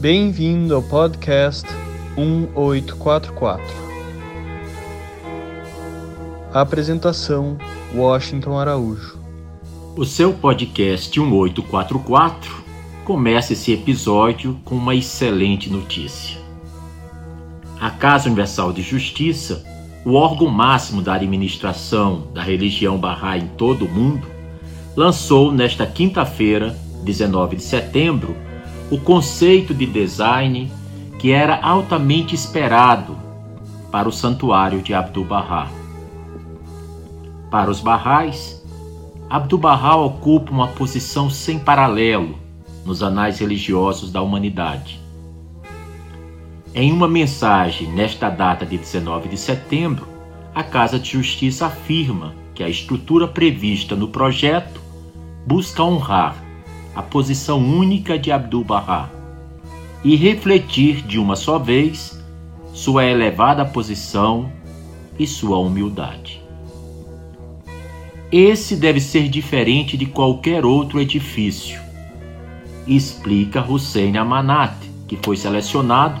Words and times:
Bem-vindo 0.00 0.74
ao 0.74 0.82
podcast 0.82 1.68
1844. 2.16 3.62
Apresentação: 6.54 7.58
Washington 7.94 8.58
Araújo. 8.58 9.18
O 9.94 10.06
seu 10.06 10.32
podcast 10.32 11.20
1844 11.20 12.64
começa 13.04 13.52
esse 13.52 13.74
episódio 13.74 14.58
com 14.64 14.74
uma 14.74 14.94
excelente 14.94 15.68
notícia. 15.68 16.38
A 17.78 17.90
Casa 17.90 18.28
Universal 18.28 18.72
de 18.72 18.80
Justiça, 18.80 19.62
o 20.06 20.14
órgão 20.14 20.48
máximo 20.48 21.02
da 21.02 21.12
administração 21.12 22.28
da 22.32 22.42
religião 22.42 22.96
Bahá'í 22.96 23.42
em 23.42 23.48
todo 23.48 23.84
o 23.84 23.90
mundo, 23.90 24.26
lançou 24.96 25.52
nesta 25.52 25.86
quinta-feira, 25.86 26.74
19 27.04 27.56
de 27.56 27.62
setembro, 27.62 28.34
o 28.90 28.98
conceito 28.98 29.72
de 29.72 29.86
design 29.86 30.70
que 31.18 31.30
era 31.30 31.60
altamente 31.60 32.34
esperado 32.34 33.16
para 33.92 34.08
o 34.08 34.12
santuário 34.12 34.82
de 34.82 34.92
Abdu'l-Bahá. 34.92 35.68
Para 37.50 37.70
os 37.70 37.80
Baha'is, 37.80 38.60
Abdu'l-Bahá 39.28 39.96
ocupa 39.96 40.50
uma 40.50 40.68
posição 40.68 41.30
sem 41.30 41.58
paralelo 41.58 42.36
nos 42.84 43.02
anais 43.02 43.38
religiosos 43.38 44.10
da 44.10 44.22
humanidade. 44.22 45.00
Em 46.74 46.92
uma 46.92 47.06
mensagem 47.06 47.92
nesta 47.92 48.28
data 48.28 48.64
de 48.64 48.76
19 48.78 49.28
de 49.28 49.36
setembro, 49.36 50.08
a 50.54 50.64
Casa 50.64 50.98
de 50.98 51.10
Justiça 51.10 51.66
afirma 51.66 52.34
que 52.54 52.62
a 52.62 52.68
estrutura 52.68 53.28
prevista 53.28 53.94
no 53.94 54.08
projeto 54.08 54.80
busca 55.46 55.82
honrar 55.82 56.49
a 56.94 57.02
posição 57.02 57.58
única 57.58 58.18
de 58.18 58.32
Abdu'l-Bahá 58.32 59.08
e 60.02 60.16
refletir 60.16 61.02
de 61.02 61.18
uma 61.18 61.36
só 61.36 61.58
vez 61.58 62.20
sua 62.72 63.04
elevada 63.04 63.64
posição 63.64 64.50
e 65.18 65.26
sua 65.26 65.58
humildade. 65.58 66.40
Esse 68.32 68.76
deve 68.76 69.00
ser 69.00 69.28
diferente 69.28 69.96
de 69.96 70.06
qualquer 70.06 70.64
outro 70.64 71.00
edifício, 71.00 71.80
explica 72.86 73.60
Hussein 73.60 74.16
Amanat, 74.16 74.74
que 75.08 75.18
foi 75.20 75.36
selecionado 75.36 76.20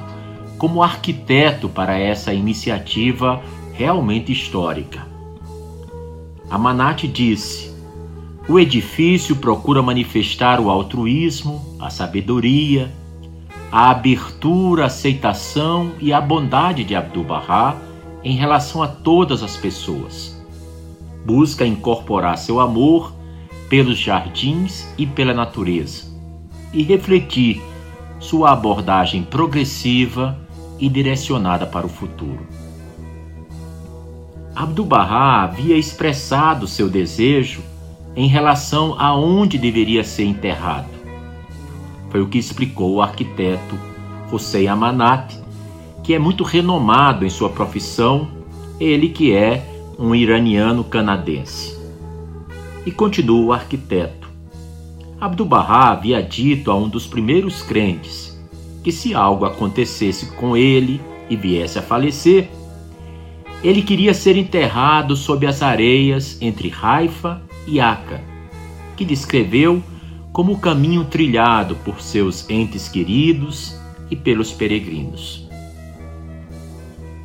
como 0.58 0.82
arquiteto 0.82 1.68
para 1.68 1.98
essa 1.98 2.34
iniciativa 2.34 3.40
realmente 3.72 4.32
histórica. 4.32 5.06
Amanat 6.50 7.06
disse: 7.06 7.69
o 8.48 8.58
edifício 8.58 9.36
procura 9.36 9.82
manifestar 9.82 10.60
o 10.60 10.70
altruísmo, 10.70 11.76
a 11.78 11.90
sabedoria, 11.90 12.90
a 13.70 13.90
abertura, 13.90 14.84
a 14.84 14.86
aceitação 14.86 15.92
e 16.00 16.12
a 16.12 16.20
bondade 16.20 16.82
de 16.82 16.94
Abdu'l-Bahá 16.94 17.76
em 18.24 18.36
relação 18.36 18.82
a 18.82 18.88
todas 18.88 19.42
as 19.42 19.56
pessoas. 19.56 20.36
Busca 21.24 21.64
incorporar 21.64 22.36
seu 22.38 22.58
amor 22.58 23.12
pelos 23.68 23.98
jardins 23.98 24.88
e 24.98 25.06
pela 25.06 25.32
natureza 25.32 26.10
e 26.72 26.82
refletir 26.82 27.62
sua 28.18 28.52
abordagem 28.52 29.22
progressiva 29.22 30.36
e 30.78 30.88
direcionada 30.88 31.66
para 31.66 31.86
o 31.86 31.88
futuro. 31.88 32.46
Abdu'l-Bahá 34.54 35.42
havia 35.42 35.76
expressado 35.76 36.66
seu 36.66 36.88
desejo 36.88 37.62
em 38.14 38.26
relação 38.26 38.96
a 38.98 39.14
onde 39.14 39.58
deveria 39.58 40.02
ser 40.02 40.24
enterrado. 40.24 40.88
Foi 42.10 42.20
o 42.20 42.28
que 42.28 42.38
explicou 42.38 42.94
o 42.94 43.02
arquiteto 43.02 43.78
Hussein 44.32 44.68
Amanat, 44.68 45.38
que 46.02 46.14
é 46.14 46.18
muito 46.18 46.44
renomado 46.44 47.24
em 47.24 47.30
sua 47.30 47.50
profissão, 47.50 48.28
ele 48.80 49.08
que 49.08 49.32
é 49.32 49.64
um 49.98 50.14
iraniano 50.14 50.82
canadense. 50.82 51.78
E 52.84 52.90
continua 52.90 53.46
o 53.46 53.52
arquiteto. 53.52 54.28
Abdu'l-Bahá 55.20 55.90
havia 55.90 56.22
dito 56.22 56.70
a 56.70 56.74
um 56.74 56.88
dos 56.88 57.06
primeiros 57.06 57.62
crentes 57.62 58.30
que 58.82 58.90
se 58.90 59.14
algo 59.14 59.44
acontecesse 59.44 60.26
com 60.32 60.56
ele 60.56 61.00
e 61.28 61.36
viesse 61.36 61.78
a 61.78 61.82
falecer, 61.82 62.48
ele 63.62 63.82
queria 63.82 64.14
ser 64.14 64.36
enterrado 64.36 65.14
sob 65.14 65.46
as 65.46 65.62
areias 65.62 66.40
entre 66.40 66.72
Haifa 66.80 67.42
Iaca, 67.66 68.20
que 68.96 69.04
descreveu 69.04 69.82
como 70.32 70.52
o 70.52 70.58
caminho 70.58 71.04
trilhado 71.04 71.74
por 71.76 72.00
seus 72.00 72.48
entes 72.48 72.88
queridos 72.88 73.76
e 74.10 74.16
pelos 74.16 74.52
peregrinos. 74.52 75.48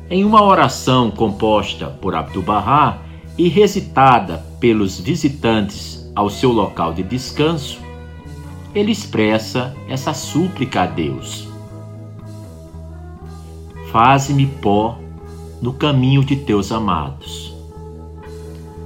Em 0.08 0.24
uma 0.24 0.42
oração 0.42 1.10
composta 1.10 1.86
por 1.88 2.14
Abdu'l-Bahá 2.14 2.98
e 3.36 3.48
recitada 3.48 4.38
pelos 4.60 5.00
visitantes 5.00 6.10
ao 6.14 6.30
seu 6.30 6.52
local 6.52 6.94
de 6.94 7.02
descanso, 7.02 7.80
ele 8.74 8.92
expressa 8.92 9.74
essa 9.88 10.14
súplica 10.14 10.82
a 10.82 10.86
Deus: 10.86 11.48
Faze-me 13.90 14.46
pó 14.46 14.98
no 15.60 15.72
caminho 15.72 16.24
de 16.24 16.36
teus 16.36 16.70
amados. 16.70 17.45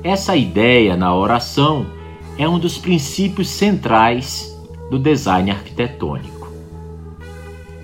Essa 0.02 0.34
ideia 0.34 0.96
na 0.96 1.14
oração 1.14 1.84
é 2.38 2.48
um 2.48 2.58
dos 2.58 2.78
princípios 2.78 3.48
centrais 3.48 4.58
do 4.90 4.98
design 4.98 5.50
arquitetônico. 5.50 6.48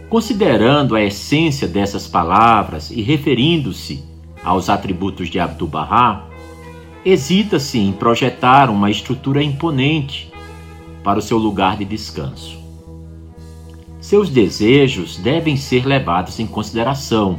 Considerando 0.09 0.97
a 0.97 1.03
essência 1.03 1.69
dessas 1.69 2.07
palavras 2.07 2.91
e 2.91 3.03
referindo-se 3.03 4.03
aos 4.43 4.71
atributos 4.71 5.29
de 5.29 5.39
Abdu'l-Bahá, 5.39 6.25
hesita-se 7.05 7.79
em 7.79 7.93
projetar 7.93 8.71
uma 8.71 8.91
estrutura 8.91 9.43
imponente 9.43 10.33
para 11.05 11.19
o 11.19 11.23
seu 11.23 11.37
lugar 11.37 11.77
de 11.77 11.85
descanso. 11.85 12.57
Seus 14.01 14.31
desejos 14.31 15.19
devem 15.19 15.57
ser 15.57 15.85
levados 15.85 16.41
em 16.41 16.47
consideração, 16.47 17.39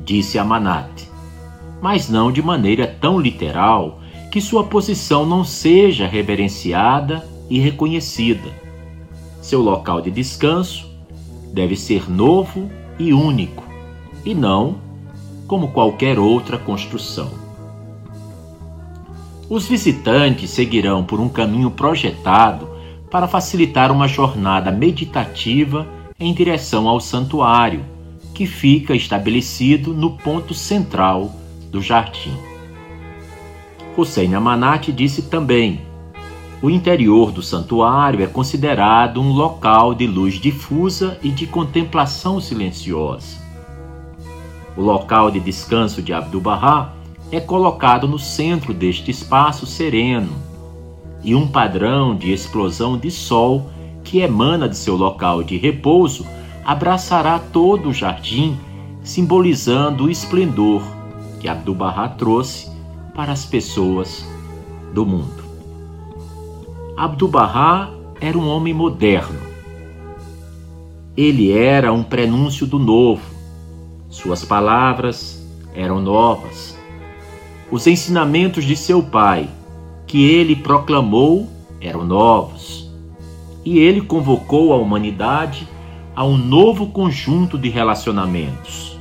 disse 0.00 0.38
Amanat 0.38 1.11
mas 1.82 2.08
não 2.08 2.30
de 2.30 2.40
maneira 2.40 2.86
tão 2.86 3.18
literal 3.18 3.98
que 4.30 4.40
sua 4.40 4.64
posição 4.64 5.26
não 5.26 5.44
seja 5.44 6.06
reverenciada 6.06 7.28
e 7.50 7.58
reconhecida. 7.58 8.48
Seu 9.42 9.60
local 9.60 10.00
de 10.00 10.10
descanso 10.10 10.88
deve 11.52 11.74
ser 11.74 12.08
novo 12.08 12.70
e 12.98 13.12
único, 13.12 13.64
e 14.24 14.32
não 14.32 14.76
como 15.48 15.72
qualquer 15.72 16.18
outra 16.20 16.56
construção. 16.56 17.30
Os 19.50 19.66
visitantes 19.66 20.50
seguirão 20.50 21.04
por 21.04 21.20
um 21.20 21.28
caminho 21.28 21.70
projetado 21.70 22.70
para 23.10 23.28
facilitar 23.28 23.90
uma 23.90 24.08
jornada 24.08 24.70
meditativa 24.70 25.86
em 26.18 26.32
direção 26.32 26.88
ao 26.88 27.00
santuário, 27.00 27.84
que 28.32 28.46
fica 28.46 28.94
estabelecido 28.94 29.92
no 29.92 30.16
ponto 30.16 30.54
central 30.54 31.41
do 31.72 31.80
jardim. 31.80 32.36
Hussein 33.96 34.34
Amanat 34.34 34.92
disse 34.92 35.22
também: 35.22 35.80
o 36.62 36.70
interior 36.70 37.32
do 37.32 37.42
santuário 37.42 38.22
é 38.22 38.26
considerado 38.26 39.20
um 39.20 39.32
local 39.32 39.94
de 39.94 40.06
luz 40.06 40.34
difusa 40.34 41.18
e 41.22 41.30
de 41.30 41.46
contemplação 41.46 42.40
silenciosa. 42.40 43.42
O 44.76 44.82
local 44.82 45.30
de 45.30 45.40
descanso 45.40 46.00
de 46.00 46.12
Abdu'l-Bahá 46.12 46.92
é 47.32 47.40
colocado 47.40 48.06
no 48.06 48.18
centro 48.18 48.72
deste 48.72 49.10
espaço 49.10 49.66
sereno, 49.66 50.30
e 51.24 51.34
um 51.34 51.48
padrão 51.48 52.14
de 52.14 52.32
explosão 52.32 52.96
de 52.98 53.10
sol 53.10 53.70
que 54.04 54.18
emana 54.18 54.68
de 54.68 54.76
seu 54.76 54.96
local 54.96 55.42
de 55.42 55.56
repouso 55.56 56.26
abraçará 56.64 57.38
todo 57.38 57.88
o 57.88 57.94
jardim, 57.94 58.56
simbolizando 59.02 60.04
o 60.04 60.10
esplendor 60.10 60.82
que 61.42 61.48
Abdu'l-Bahá 61.48 62.08
trouxe 62.10 62.70
para 63.16 63.32
as 63.32 63.44
pessoas 63.44 64.24
do 64.94 65.04
mundo. 65.04 65.42
Abdu'l-Bahá 66.96 67.90
era 68.20 68.38
um 68.38 68.48
homem 68.48 68.72
moderno. 68.72 69.40
Ele 71.16 71.50
era 71.50 71.92
um 71.92 72.04
prenúncio 72.04 72.64
do 72.64 72.78
novo. 72.78 73.22
Suas 74.08 74.44
palavras 74.44 75.44
eram 75.74 76.00
novas. 76.00 76.78
Os 77.72 77.88
ensinamentos 77.88 78.64
de 78.64 78.76
seu 78.76 79.02
pai, 79.02 79.50
que 80.06 80.24
ele 80.24 80.54
proclamou, 80.54 81.48
eram 81.80 82.04
novos. 82.04 82.88
E 83.64 83.80
ele 83.80 84.00
convocou 84.00 84.72
a 84.72 84.76
humanidade 84.76 85.68
a 86.14 86.24
um 86.24 86.36
novo 86.36 86.86
conjunto 86.86 87.58
de 87.58 87.68
relacionamentos 87.68 88.91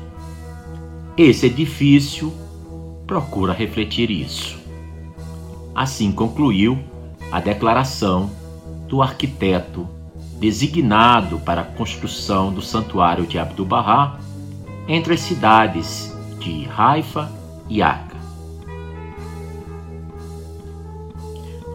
esse 1.17 1.47
edifício 1.47 2.31
procura 3.05 3.53
refletir 3.53 4.09
isso. 4.09 4.59
Assim 5.75 6.11
concluiu 6.11 6.79
a 7.31 7.39
declaração 7.39 8.29
do 8.87 9.01
arquiteto 9.01 9.87
designado 10.39 11.39
para 11.39 11.61
a 11.61 11.65
construção 11.65 12.51
do 12.51 12.61
santuário 12.61 13.25
de 13.25 13.37
Abdu'l-Bahá 13.37 14.19
entre 14.87 15.13
as 15.13 15.19
cidades 15.19 16.15
de 16.39 16.67
Haifa 16.75 17.31
e 17.69 17.81
Acre. 17.81 18.17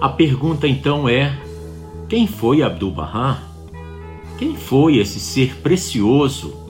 A 0.00 0.08
pergunta 0.08 0.66
então 0.66 1.08
é: 1.08 1.38
quem 2.08 2.26
foi 2.26 2.62
Abdu'l-Bahá? 2.62 3.42
Quem 4.38 4.54
foi 4.54 4.98
esse 4.98 5.18
ser 5.18 5.56
precioso 5.62 6.65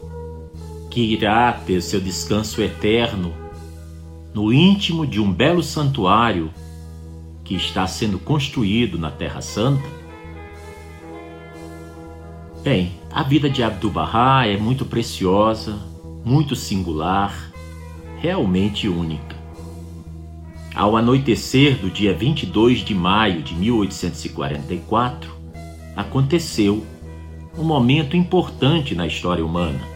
que 0.96 1.02
irá 1.02 1.52
ter 1.52 1.82
seu 1.82 2.00
descanso 2.00 2.62
eterno 2.62 3.34
no 4.32 4.50
íntimo 4.50 5.06
de 5.06 5.20
um 5.20 5.30
belo 5.30 5.62
santuário 5.62 6.50
que 7.44 7.54
está 7.54 7.86
sendo 7.86 8.18
construído 8.18 8.98
na 8.98 9.10
Terra 9.10 9.42
Santa? 9.42 9.86
Bem, 12.62 12.92
a 13.12 13.22
vida 13.22 13.50
de 13.50 13.62
Abdu'l-Bahá 13.62 14.46
é 14.46 14.56
muito 14.56 14.86
preciosa, 14.86 15.78
muito 16.24 16.56
singular, 16.56 17.52
realmente 18.16 18.88
única. 18.88 19.36
Ao 20.74 20.96
anoitecer 20.96 21.76
do 21.76 21.90
dia 21.90 22.14
22 22.14 22.78
de 22.78 22.94
maio 22.94 23.42
de 23.42 23.54
1844, 23.54 25.30
aconteceu 25.94 26.82
um 27.54 27.64
momento 27.64 28.16
importante 28.16 28.94
na 28.94 29.06
história 29.06 29.44
humana. 29.44 29.95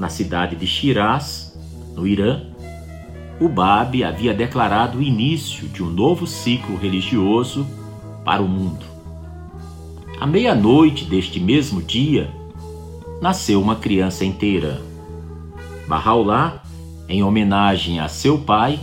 Na 0.00 0.08
cidade 0.08 0.56
de 0.56 0.66
Shiraz, 0.66 1.54
no 1.94 2.06
Irã, 2.06 2.40
o 3.38 3.50
Bab 3.50 4.02
havia 4.02 4.32
declarado 4.32 4.96
o 4.96 5.02
início 5.02 5.68
de 5.68 5.82
um 5.82 5.90
novo 5.90 6.26
ciclo 6.26 6.74
religioso 6.74 7.66
para 8.24 8.40
o 8.40 8.48
mundo. 8.48 8.86
À 10.18 10.26
meia-noite 10.26 11.04
deste 11.04 11.38
mesmo 11.38 11.82
dia, 11.82 12.30
nasceu 13.20 13.60
uma 13.60 13.76
criança 13.76 14.24
inteira. 14.24 14.80
Bahá'u'lláh, 15.86 16.62
em 17.06 17.22
homenagem 17.22 18.00
a 18.00 18.08
seu 18.08 18.38
pai, 18.38 18.80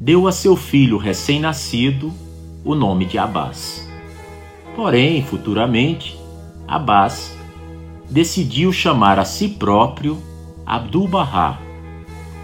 deu 0.00 0.26
a 0.26 0.32
seu 0.32 0.56
filho 0.56 0.98
recém-nascido 0.98 2.12
o 2.64 2.74
nome 2.74 3.04
de 3.04 3.16
Abbas. 3.16 3.88
Porém, 4.74 5.22
futuramente, 5.22 6.18
Abbas 6.66 7.32
decidiu 8.10 8.72
chamar 8.72 9.20
a 9.20 9.24
si 9.24 9.48
próprio 9.48 10.31
Abdu'l-Bahá, 10.64 11.58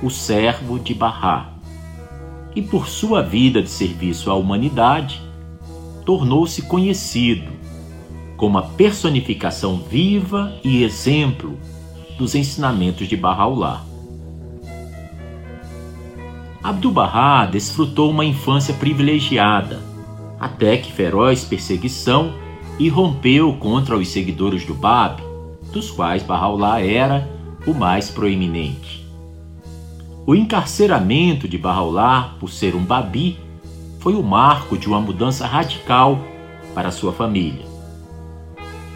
o 0.03 0.11
servo 0.11 0.79
de 0.79 0.95
Bahá, 0.95 1.53
e 2.55 2.63
por 2.63 2.89
sua 2.89 3.23
vida 3.23 3.63
de 3.63 3.71
serviço 3.71 4.31
à 4.31 4.35
humanidade, 4.35 5.23
tornou-se 6.05 6.63
conhecido 6.63 7.51
como 8.37 8.59
a 8.59 8.63
personificação 8.63 9.77
viva 9.77 10.53
e 10.65 10.83
exemplo 10.83 11.59
dos 12.17 12.35
ensinamentos 12.35 13.09
de 13.09 13.17
Bahá'u'lláh. 13.17 13.85
Abdu'l-Bahá 16.63 17.47
desfrutou 17.47 18.11
uma 18.11 18.25
infância 18.25 18.75
privilegiada, 18.75 19.81
até 20.39 20.77
que 20.77 20.93
feroz 20.93 21.45
perseguição 21.45 22.33
irrompeu 22.79 23.55
contra 23.55 23.97
os 23.97 24.09
seguidores 24.09 24.65
do 24.65 24.75
Bab, 24.75 25.23
dos 25.73 25.91
quais 25.91 26.23
Bahá'u'lláh 26.23 26.81
era 26.85 27.38
o 27.71 27.75
mais 27.75 28.11
proeminente. 28.11 29.07
O 30.27 30.35
encarceramento 30.35 31.47
de 31.47 31.59
Bahá'u'lláh 31.59 32.37
por 32.41 32.51
ser 32.51 32.75
um 32.75 32.85
Babi 32.85 33.39
foi 34.01 34.15
o 34.15 34.23
marco 34.23 34.77
de 34.77 34.87
uma 34.87 35.01
mudança 35.01 35.47
radical 35.47 36.19
para 36.75 36.91
sua 36.91 37.13
família. 37.13 37.67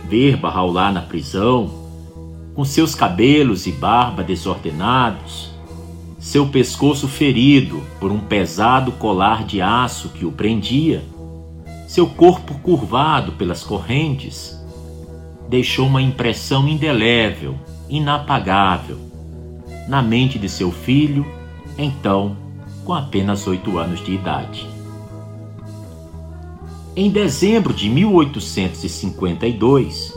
Ver 0.08 0.36
Bahá'u'lláh 0.36 0.92
na 0.92 1.02
prisão, 1.02 1.70
com 2.54 2.64
seus 2.64 2.94
cabelos 2.94 3.66
e 3.66 3.72
barba 3.72 4.22
desordenados, 4.22 5.50
seu 6.18 6.46
pescoço 6.46 7.08
ferido 7.08 7.82
por 7.98 8.12
um 8.12 8.20
pesado 8.20 8.92
colar 8.92 9.44
de 9.44 9.60
aço 9.60 10.10
que 10.10 10.24
o 10.24 10.32
prendia, 10.32 11.02
seu 11.86 12.06
corpo 12.06 12.54
curvado 12.60 13.32
pelas 13.32 13.62
correntes, 13.62 14.58
deixou 15.48 15.86
uma 15.86 16.00
impressão 16.00 16.66
indelével, 16.68 17.58
inapagável, 17.92 18.98
na 19.86 20.00
mente 20.00 20.38
de 20.38 20.48
seu 20.48 20.72
filho, 20.72 21.26
então 21.76 22.34
com 22.84 22.94
apenas 22.94 23.46
oito 23.46 23.76
anos 23.76 24.02
de 24.02 24.14
idade. 24.14 24.66
Em 26.96 27.10
dezembro 27.10 27.74
de 27.74 27.90
1852, 27.90 30.14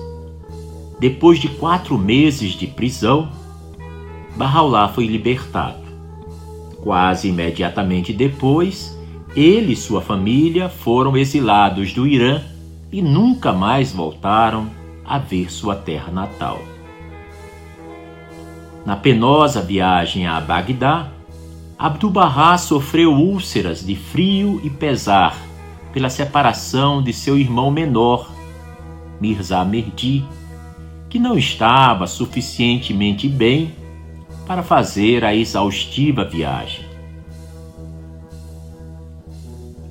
depois 1.00 1.38
de 1.38 1.50
quatro 1.50 1.98
meses 1.98 2.54
de 2.54 2.66
prisão, 2.66 3.30
Bahá'u'lláh 4.38 4.94
foi 4.94 5.08
libertado. 5.08 5.84
Quase 6.82 7.28
imediatamente 7.28 8.14
depois, 8.14 8.98
ele 9.36 9.74
e 9.74 9.78
sua 9.78 10.02
família 10.02 10.70
foram 10.70 11.18
exilados 11.18 11.92
do 11.92 12.08
Irã 12.08 12.42
e 12.92 13.02
nunca 13.02 13.52
mais 13.52 13.92
voltaram 13.92 14.70
a 15.04 15.18
ver 15.18 15.52
sua 15.52 15.76
terra 15.76 16.12
natal. 16.12 16.75
Na 18.86 18.96
penosa 18.96 19.62
viagem 19.62 20.28
a 20.28 20.40
Bagdá, 20.40 21.08
Abdu'l-Bahá 21.78 22.56
sofreu 22.58 23.14
úlceras 23.14 23.84
de 23.84 23.96
frio 23.96 24.62
e 24.64 24.70
pesar 24.70 25.36
pela 25.92 26.08
separação 26.08 27.02
de 27.02 27.12
seu 27.12 27.36
irmão 27.36 27.72
menor, 27.72 28.30
Mirza 29.20 29.66
Merdi, 29.66 30.24
que 31.10 31.18
não 31.18 31.36
estava 31.36 32.06
suficientemente 32.06 33.28
bem 33.28 33.74
para 34.46 34.62
fazer 34.62 35.26
a 35.26 35.34
exaustiva 35.34 36.24
viagem. 36.24 36.86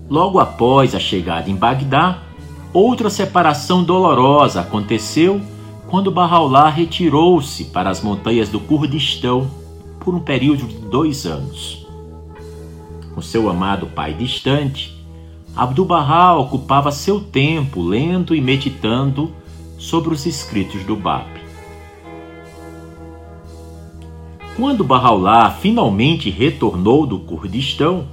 Logo 0.08 0.38
após 0.38 0.94
a 0.94 1.00
chegada 1.00 1.50
em 1.50 1.56
Bagdá, 1.56 2.18
outra 2.72 3.10
separação 3.10 3.82
dolorosa 3.82 4.60
aconteceu 4.60 5.40
quando 5.94 6.10
Bahá'u'lláh 6.10 6.70
retirou-se 6.70 7.66
para 7.66 7.88
as 7.88 8.02
montanhas 8.02 8.48
do 8.48 8.58
Kurdistão 8.58 9.48
por 10.00 10.12
um 10.12 10.18
período 10.18 10.66
de 10.66 10.74
dois 10.74 11.24
anos. 11.24 11.86
Com 13.14 13.22
seu 13.22 13.48
amado 13.48 13.86
pai 13.86 14.12
distante, 14.12 14.92
Abdu'l-Bahá 15.54 16.36
ocupava 16.36 16.90
seu 16.90 17.20
tempo 17.20 17.80
lendo 17.80 18.34
e 18.34 18.40
meditando 18.40 19.30
sobre 19.78 20.12
os 20.12 20.26
escritos 20.26 20.82
do 20.82 20.96
Bab. 20.96 21.28
Quando 24.56 24.82
Bahá'u'lláh 24.82 25.52
finalmente 25.60 26.28
retornou 26.28 27.06
do 27.06 27.20
Kurdistão, 27.20 28.08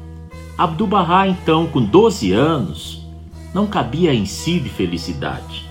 Abdu'l-Bahá, 0.55 1.27
então 1.27 1.65
com 1.65 1.81
12 1.81 2.31
anos, 2.31 3.01
não 3.55 3.65
cabia 3.65 4.13
em 4.13 4.27
si 4.27 4.59
de 4.59 4.69
felicidade. 4.69 5.70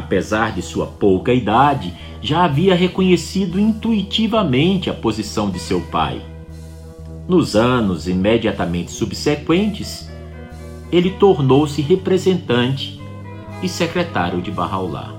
Apesar 0.00 0.54
de 0.54 0.62
sua 0.62 0.86
pouca 0.86 1.30
idade, 1.30 1.92
já 2.22 2.44
havia 2.44 2.74
reconhecido 2.74 3.60
intuitivamente 3.60 4.88
a 4.88 4.94
posição 4.94 5.50
de 5.50 5.58
seu 5.58 5.82
pai. 5.82 6.22
Nos 7.28 7.54
anos 7.54 8.08
imediatamente 8.08 8.90
subsequentes, 8.90 10.10
ele 10.90 11.10
tornou-se 11.10 11.82
representante 11.82 12.98
e 13.62 13.68
secretário 13.68 14.40
de 14.40 14.50
Bahá'u'lláh. 14.50 15.14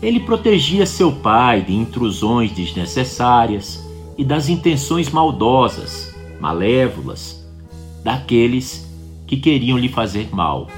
Ele 0.00 0.20
protegia 0.20 0.86
seu 0.86 1.10
pai 1.10 1.62
de 1.62 1.74
intrusões 1.74 2.52
desnecessárias 2.52 3.84
e 4.16 4.24
das 4.24 4.48
intenções 4.48 5.10
maldosas, 5.10 6.14
malévolas, 6.40 7.44
daqueles 8.04 8.88
que 9.26 9.36
queriam 9.36 9.76
lhe 9.76 9.88
fazer 9.88 10.28
mal, 10.32 10.68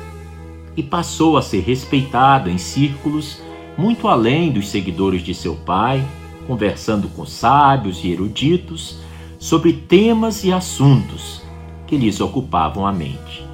e 0.77 0.83
passou 0.83 1.37
a 1.37 1.43
ser 1.43 1.61
respeitado 1.61 2.49
em 2.49 2.59
círculos 2.59 3.41
muito 3.77 4.09
além 4.09 4.53
dos 4.53 4.69
seguidores 4.69 5.23
de 5.23 5.35
seu 5.35 5.57
pai, 5.57 6.05
conversando 6.47 7.09
com 7.09 7.25
sábios 7.25 8.05
e 8.05 8.11
eruditos 8.11 8.99
sobre 9.39 9.73
temas 9.73 10.45
e 10.45 10.53
assuntos 10.53 11.41
que 11.87 11.97
lhes 11.97 12.21
ocupavam 12.21 12.87
a 12.87 12.93
mente. 12.93 13.45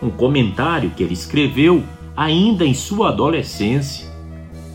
Um 0.00 0.10
comentário 0.10 0.90
que 0.90 1.02
ele 1.02 1.14
escreveu 1.14 1.82
ainda 2.16 2.64
em 2.64 2.74
sua 2.74 3.08
adolescência 3.08 4.10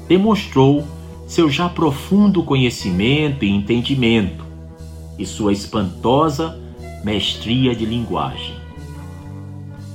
demonstrou 0.08 0.86
seu 1.28 1.50
já 1.50 1.70
profundo 1.70 2.44
conhecimento 2.44 3.44
e 3.46 3.50
entendimento 3.50 4.46
e 5.18 5.26
sua 5.26 5.52
espantosa 5.52 6.60
mestria 7.04 7.76
de 7.76 7.86
linguagem. 7.86 8.57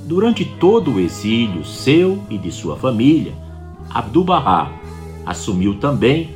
Durante 0.05 0.43
todo 0.43 0.91
o 0.91 0.99
exílio 0.99 1.63
seu 1.63 2.21
e 2.29 2.37
de 2.37 2.51
sua 2.51 2.75
família, 2.75 3.33
Abdu'l-Bahá 3.89 4.69
assumiu 5.25 5.79
também 5.79 6.35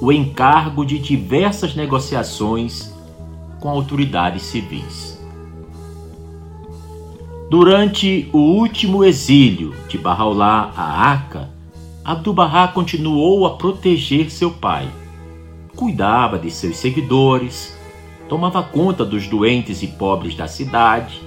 o 0.00 0.12
encargo 0.12 0.86
de 0.86 0.96
diversas 0.96 1.74
negociações 1.74 2.94
com 3.58 3.68
autoridades 3.68 4.42
civis. 4.42 5.20
Durante 7.50 8.30
o 8.32 8.38
último 8.38 9.02
exílio 9.02 9.74
de 9.88 9.98
Bahá'u'lláh 9.98 10.72
a 10.76 11.12
Aca, 11.12 11.50
Abdu'l-Bahá 12.04 12.68
continuou 12.68 13.44
a 13.44 13.56
proteger 13.56 14.30
seu 14.30 14.52
pai. 14.52 14.88
Cuidava 15.74 16.38
de 16.38 16.48
seus 16.48 16.76
seguidores, 16.76 17.76
tomava 18.28 18.62
conta 18.62 19.04
dos 19.04 19.26
doentes 19.26 19.82
e 19.82 19.88
pobres 19.88 20.36
da 20.36 20.46
cidade 20.46 21.20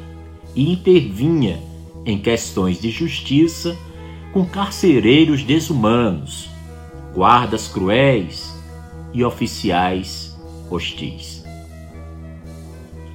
e 0.55 0.71
intervinha 0.71 1.72
em 2.05 2.17
questões 2.17 2.79
de 2.79 2.89
justiça 2.89 3.77
com 4.31 4.45
carcereiros 4.45 5.43
desumanos, 5.43 6.49
guardas 7.13 7.67
cruéis 7.67 8.53
e 9.13 9.23
oficiais 9.23 10.35
hostis. 10.69 11.43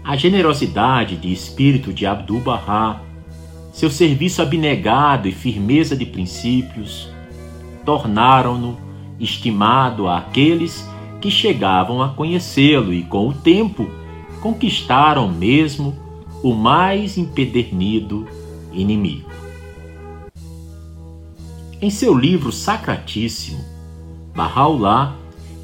A 0.04 0.16
generosidade 0.16 1.16
de 1.16 1.32
espírito 1.32 1.92
de 1.92 2.06
Abdu'l-Bahá, 2.06 3.02
seu 3.72 3.90
serviço 3.90 4.40
abnegado 4.40 5.28
e 5.28 5.32
firmeza 5.32 5.96
de 5.96 6.06
princípios, 6.06 7.10
tornaram-no 7.84 8.78
estimado 9.20 10.08
àqueles 10.08 10.88
que 11.20 11.30
chegavam 11.30 12.00
a 12.00 12.10
conhecê-lo 12.10 12.94
e, 12.94 13.02
com 13.02 13.28
o 13.28 13.34
tempo, 13.34 13.90
conquistaram 14.40 15.28
mesmo 15.28 15.96
o 16.42 16.54
mais 16.54 17.18
empedernido 17.18 18.26
inimigo. 18.80 19.28
Em 21.80 21.90
seu 21.90 22.12
livro 22.16 22.50
sacratíssimo, 22.50 23.64
Bahá'u'lláh 24.34 25.14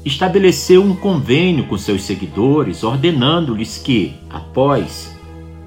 estabeleceu 0.05 0.83
um 0.83 0.95
convênio 0.95 1.65
com 1.65 1.77
seus 1.77 2.03
seguidores, 2.03 2.83
ordenando-lhes 2.83 3.77
que, 3.77 4.13
após 4.29 5.13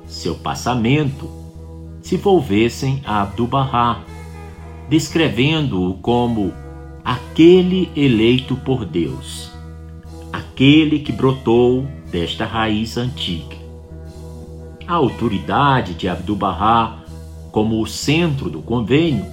seu 0.07 0.37
passamento, 0.37 1.28
se 2.00 2.17
volvessem 2.17 3.02
a 3.05 3.23
Abdu'l-Bahá, 3.23 4.00
descrevendo-o 4.88 5.95
como 5.95 6.55
aquele 7.05 7.90
eleito 7.95 8.57
por 8.57 8.87
Deus, 8.87 9.50
aquele 10.33 11.00
que 11.00 11.12
brotou 11.12 11.87
desta 12.11 12.47
raiz 12.47 12.97
antiga. 12.97 13.57
A 14.87 14.95
autoridade 14.95 15.93
de 15.93 16.09
Abdu'l-Bahá 16.09 16.98
como 17.50 17.81
o 17.81 17.87
centro 17.87 18.50
do 18.50 18.61
convênio 18.61 19.25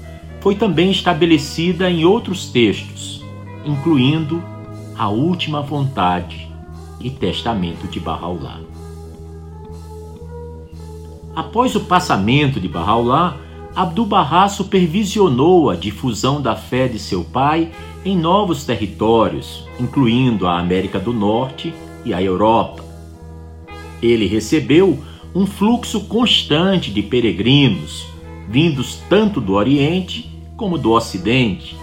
foi 0.41 0.55
também 0.55 0.91
estabelecida 0.91 1.89
em 1.89 2.05
outros 2.05 2.49
textos, 2.49 3.23
incluindo 3.65 4.41
a 4.97 5.09
última 5.09 5.61
vontade 5.61 6.47
e 6.99 7.09
testamento 7.09 7.87
de 7.87 7.99
Bahá'u'lláh. 7.99 8.61
Após 11.35 11.75
o 11.75 11.81
passamento 11.81 12.59
de 12.59 12.69
Bahá'u'lláh, 12.69 13.37
Abdu'l-Bahá 13.75 14.47
supervisionou 14.47 15.69
a 15.69 15.75
difusão 15.75 16.41
da 16.41 16.55
fé 16.55 16.87
de 16.87 16.97
seu 16.97 17.25
pai 17.25 17.71
em 18.05 18.17
novos 18.17 18.63
territórios, 18.63 19.67
incluindo 19.77 20.47
a 20.47 20.57
América 20.57 20.97
do 20.97 21.11
Norte 21.11 21.73
e 22.05 22.13
a 22.13 22.21
Europa. 22.21 22.85
Ele 24.01 24.27
recebeu 24.27 24.97
um 25.35 25.45
fluxo 25.45 26.05
constante 26.05 26.89
de 26.89 27.01
peregrinos, 27.01 28.07
vindos 28.47 28.99
tanto 29.09 29.41
do 29.41 29.53
Oriente 29.53 30.31
como 30.55 30.77
do 30.77 30.91
Ocidente. 30.91 31.75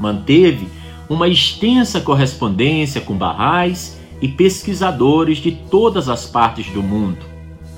Manteve 0.00 0.66
uma 1.08 1.28
extensa 1.28 2.00
correspondência 2.00 3.00
com 3.00 3.14
barrais 3.14 4.00
e 4.20 4.26
pesquisadores 4.26 5.38
de 5.38 5.52
todas 5.52 6.08
as 6.08 6.26
partes 6.26 6.66
do 6.70 6.82
mundo 6.82 7.24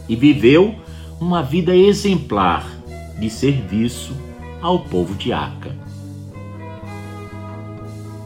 e 0.09 0.17
viveu 0.17 0.75
uma 1.21 1.43
vida 1.43 1.76
exemplar 1.76 2.67
de 3.19 3.28
serviço 3.28 4.17
ao 4.62 4.78
povo 4.78 5.14
de 5.14 5.31
Aca. 5.31 5.76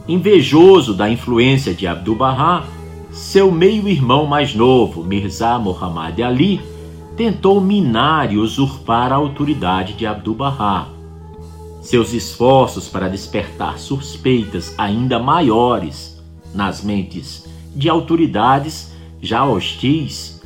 Invejoso 0.07 0.93
da 0.93 1.09
influência 1.09 1.73
de 1.73 1.85
Abdu'l-Bahá, 1.85 2.65
seu 3.13 3.51
meio-irmão 3.51 4.25
mais 4.25 4.55
novo, 4.55 5.03
Mirza 5.03 5.59
Muhammad 5.59 6.19
Ali, 6.19 6.59
tentou 7.15 7.61
minar 7.61 8.33
e 8.33 8.37
usurpar 8.37 9.13
a 9.13 9.15
autoridade 9.15 9.93
de 9.93 10.03
Abdu'l-Bahá. 10.07 10.87
Seus 11.79 12.11
esforços 12.11 12.89
para 12.89 13.07
despertar 13.07 13.77
suspeitas 13.77 14.73
ainda 14.79 15.19
maiores 15.19 16.19
nas 16.55 16.83
mentes 16.83 17.45
de 17.75 17.87
autoridades 17.87 18.91
já 19.21 19.45
hostis 19.45 20.41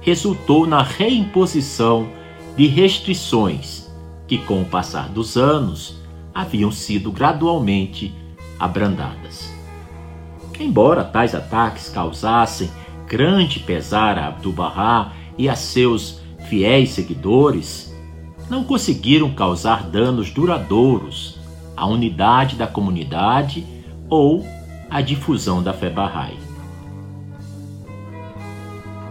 resultou 0.00 0.66
na 0.66 0.82
reimposição 0.82 2.08
de 2.56 2.66
restrições 2.66 3.88
que, 4.26 4.36
com 4.36 4.62
o 4.62 4.64
passar 4.64 5.08
dos 5.10 5.36
anos, 5.36 5.96
haviam 6.34 6.72
sido 6.72 7.12
gradualmente 7.12 8.12
abrandadas. 8.58 9.59
Embora 10.60 11.02
tais 11.02 11.34
ataques 11.34 11.88
causassem 11.88 12.70
grande 13.06 13.58
pesar 13.58 14.18
a 14.18 14.26
Abdu'l-Bahá 14.28 15.12
e 15.38 15.48
a 15.48 15.56
seus 15.56 16.20
fiéis 16.50 16.90
seguidores, 16.90 17.96
não 18.50 18.62
conseguiram 18.62 19.30
causar 19.30 19.84
danos 19.84 20.30
duradouros 20.30 21.38
à 21.74 21.86
unidade 21.86 22.56
da 22.56 22.66
comunidade 22.66 23.64
ou 24.10 24.46
à 24.90 25.00
difusão 25.00 25.62
da 25.62 25.72
fé 25.72 25.88
Bahá'í. 25.88 26.36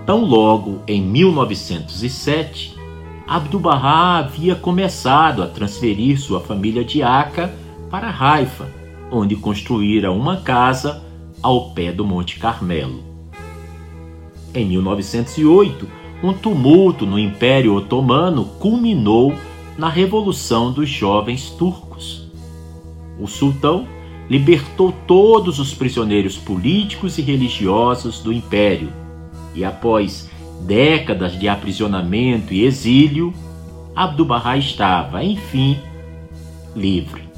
Tão 0.05 0.25
logo 0.25 0.83
em 0.87 1.01
1907, 1.01 2.77
Abdu'l-Bahá 3.27 4.19
havia 4.19 4.55
começado 4.55 5.41
a 5.41 5.47
transferir 5.47 6.19
sua 6.19 6.41
família 6.41 6.83
de 6.85 7.01
Aca 7.01 7.51
para 7.89 8.09
Haifa, 8.09 8.67
onde 9.11 9.35
construíra 9.35 10.11
uma 10.11 10.37
casa 10.37 11.08
ao 11.41 11.71
pé 11.71 11.91
do 11.91 12.05
Monte 12.05 12.39
Carmelo. 12.39 13.03
Em 14.53 14.65
1908, 14.65 15.87
um 16.23 16.33
tumulto 16.33 17.05
no 17.05 17.17
Império 17.17 17.73
Otomano 17.73 18.45
culminou 18.59 19.33
na 19.77 19.87
Revolução 19.87 20.71
dos 20.71 20.89
Jovens 20.89 21.49
Turcos. 21.51 22.29
O 23.19 23.27
sultão 23.27 23.87
libertou 24.29 24.93
todos 25.07 25.59
os 25.59 25.73
prisioneiros 25.73 26.37
políticos 26.37 27.17
e 27.17 27.21
religiosos 27.21 28.19
do 28.19 28.31
império 28.31 28.89
e, 29.55 29.63
após 29.63 30.29
décadas 30.61 31.39
de 31.39 31.47
aprisionamento 31.47 32.53
e 32.53 32.63
exílio, 32.63 33.33
Abdu'l-Bahá 33.95 34.57
estava, 34.57 35.23
enfim, 35.23 35.79
livre. 36.75 37.28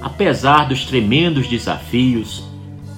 Apesar 0.00 0.68
dos 0.68 0.84
tremendos 0.84 1.48
desafios, 1.48 2.44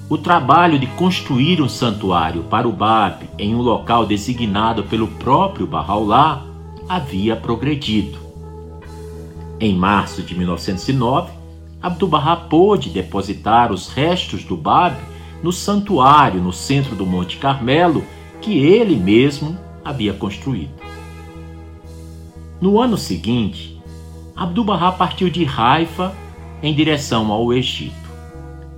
o 0.07 0.17
trabalho 0.17 0.77
de 0.77 0.87
construir 0.87 1.61
um 1.61 1.69
santuário 1.69 2.43
para 2.43 2.67
o 2.67 2.71
Bab 2.71 3.27
em 3.39 3.55
um 3.55 3.61
local 3.61 4.05
designado 4.05 4.83
pelo 4.83 5.07
próprio 5.07 5.65
Bahá'u'lláh 5.65 6.43
havia 6.87 7.35
progredido. 7.35 8.19
Em 9.59 9.75
março 9.75 10.21
de 10.21 10.37
1909, 10.37 11.31
Abdu'l-Bahá 11.81 12.35
pôde 12.35 12.89
depositar 12.89 13.71
os 13.71 13.87
restos 13.87 14.43
do 14.43 14.55
Bab 14.55 14.95
no 15.41 15.51
santuário 15.51 16.41
no 16.41 16.53
centro 16.53 16.95
do 16.95 17.05
Monte 17.05 17.37
Carmelo 17.37 18.03
que 18.41 18.59
ele 18.59 18.95
mesmo 18.95 19.57
havia 19.83 20.13
construído. 20.13 20.73
No 22.59 22.79
ano 22.79 22.97
seguinte, 22.97 23.81
Abdu'l-Bahá 24.35 24.91
partiu 24.91 25.29
de 25.29 25.45
Haifa 25.45 26.13
em 26.61 26.73
direção 26.73 27.31
ao 27.31 27.51
Egito 27.53 28.01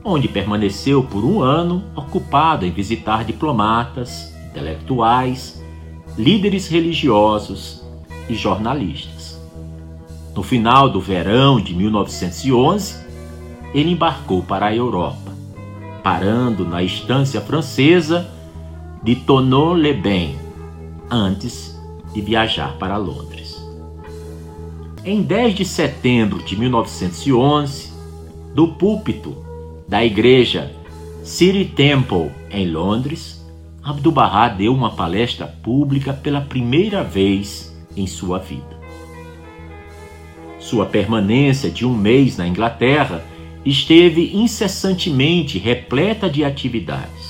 onde 0.04 0.28
permaneceu 0.28 1.04
por 1.04 1.24
um 1.24 1.42
ano 1.42 1.84
ocupado 1.96 2.66
em 2.66 2.72
visitar 2.72 3.24
diplomatas, 3.24 4.34
intelectuais, 4.50 5.64
líderes 6.18 6.68
religiosos 6.68 7.82
e 8.28 8.36
jornalistas. 8.36 9.42
No 10.36 10.44
final 10.44 10.90
do 10.90 11.00
verão 11.00 11.60
de 11.60 11.74
1911, 11.74 13.04
ele 13.74 13.92
embarcou 13.92 14.44
para 14.44 14.68
a 14.68 14.76
Europa, 14.76 15.32
parando 16.04 16.66
na 16.66 16.84
estância 16.84 17.40
francesa 17.40 18.30
de 19.02 19.16
Tonneau-les-Bains, 19.16 20.38
antes 21.10 21.80
de 22.14 22.22
viajar 22.22 22.76
para 22.78 22.98
Londres. 22.98 23.43
Em 25.06 25.22
10 25.22 25.56
de 25.56 25.66
setembro 25.66 26.42
de 26.42 26.58
1911, 26.58 27.92
do 28.56 28.70
púlpito 28.70 29.36
da 29.86 30.06
igreja 30.06 30.72
City 31.26 31.66
Temple 31.66 32.32
em 32.50 32.72
Londres, 32.72 33.46
Abdu'l-Bahá 33.84 34.48
deu 34.48 34.74
uma 34.74 34.92
palestra 34.92 35.46
pública 35.46 36.14
pela 36.14 36.40
primeira 36.40 37.04
vez 37.04 37.76
em 37.98 38.08
sua 38.08 38.40
vida. 38.40 38.80
Sua 40.58 40.86
permanência 40.86 41.70
de 41.70 41.86
um 41.86 41.94
mês 41.94 42.38
na 42.38 42.48
Inglaterra 42.48 43.26
esteve 43.66 44.32
incessantemente 44.34 45.58
repleta 45.58 46.30
de 46.30 46.46
atividades. 46.46 47.23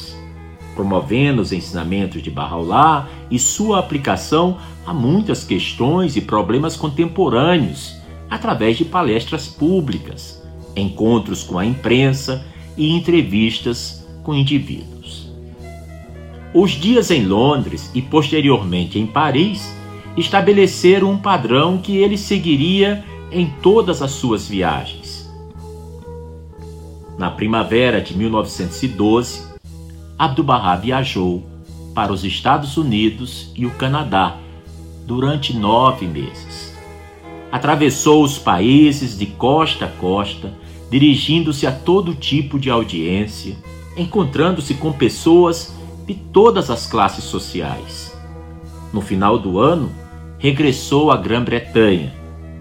Promovendo 0.75 1.41
os 1.41 1.51
ensinamentos 1.51 2.21
de 2.21 2.31
Bahá'u'lláh 2.31 3.07
e 3.29 3.39
sua 3.39 3.79
aplicação 3.79 4.57
a 4.85 4.93
muitas 4.93 5.43
questões 5.43 6.15
e 6.15 6.21
problemas 6.21 6.75
contemporâneos 6.75 7.95
através 8.29 8.77
de 8.77 8.85
palestras 8.85 9.47
públicas, 9.47 10.41
encontros 10.75 11.43
com 11.43 11.57
a 11.57 11.65
imprensa 11.65 12.45
e 12.75 12.89
entrevistas 12.91 14.05
com 14.23 14.33
indivíduos. 14.33 15.31
Os 16.53 16.71
dias 16.71 17.09
em 17.11 17.25
Londres 17.25 17.89
e 17.93 18.01
posteriormente 18.01 18.99
em 18.99 19.07
Paris 19.07 19.73
estabeleceram 20.15 21.11
um 21.11 21.17
padrão 21.17 21.77
que 21.77 21.97
ele 21.97 22.17
seguiria 22.17 23.03
em 23.31 23.47
todas 23.61 24.01
as 24.01 24.11
suas 24.11 24.47
viagens. 24.47 25.31
Na 27.17 27.31
primavera 27.31 28.01
de 28.01 28.15
1912, 28.15 29.52
Abdu'l-Bahá 30.23 30.77
viajou 30.77 31.43
para 31.93 32.13
os 32.13 32.23
Estados 32.23 32.77
Unidos 32.77 33.51
e 33.55 33.65
o 33.65 33.71
Canadá 33.71 34.37
durante 35.05 35.53
nove 35.53 36.07
meses. 36.07 36.73
Atravessou 37.51 38.23
os 38.23 38.39
países 38.39 39.17
de 39.17 39.25
costa 39.25 39.85
a 39.85 39.89
costa, 39.89 40.53
dirigindo-se 40.89 41.67
a 41.67 41.73
todo 41.73 42.15
tipo 42.15 42.57
de 42.57 42.69
audiência, 42.69 43.57
encontrando-se 43.97 44.75
com 44.75 44.93
pessoas 44.93 45.75
de 46.07 46.13
todas 46.13 46.69
as 46.69 46.87
classes 46.87 47.25
sociais. 47.25 48.17
No 48.93 49.01
final 49.01 49.37
do 49.37 49.59
ano, 49.59 49.91
regressou 50.39 51.11
à 51.11 51.17
Grã-Bretanha 51.17 52.13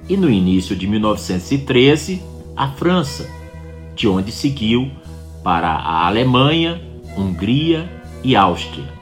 e, 0.08 0.16
no 0.16 0.28
início 0.28 0.74
de 0.74 0.88
1913, 0.88 2.22
à 2.56 2.68
França, 2.68 3.30
de 3.94 4.08
onde 4.08 4.32
seguiu 4.32 4.90
para 5.44 5.68
a 5.68 6.06
Alemanha, 6.08 6.91
Hungria 7.16 7.90
e 8.22 8.34
Áustria, 8.36 8.92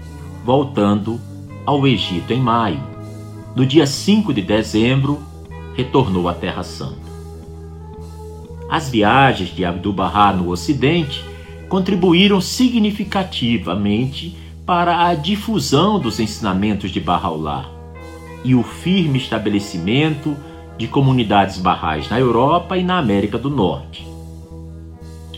voltando 0.45 1.21
ao 1.65 1.87
Egito 1.87 2.33
em 2.33 2.41
maio. 2.41 2.83
No 3.55 3.67
dia 3.67 3.87
5 3.87 4.33
de 4.33 4.43
dezembro, 4.43 5.21
retornou 5.75 6.29
à 6.29 6.35
Terra 6.35 6.63
Santa. 6.63 7.11
As 8.69 8.89
viagens 8.89 9.55
de 9.55 9.65
Abdu'l-Bahá 9.65 10.33
no 10.33 10.51
Ocidente 10.51 11.25
contribuíram 11.69 12.41
significativamente 12.41 14.37
para 14.65 15.07
a 15.07 15.15
difusão 15.15 15.99
dos 15.99 16.21
ensinamentos 16.21 16.91
de 16.91 17.01
Bahá'u'lláh 17.01 17.69
e 18.45 18.55
o 18.55 18.63
firme 18.63 19.19
estabelecimento 19.19 20.37
de 20.79 20.87
comunidades 20.87 21.59
barrais 21.59 22.09
na 22.09 22.19
Europa 22.19 22.77
e 22.77 22.83
na 22.83 22.99
América 22.99 23.37
do 23.37 23.51
Norte. 23.51 24.07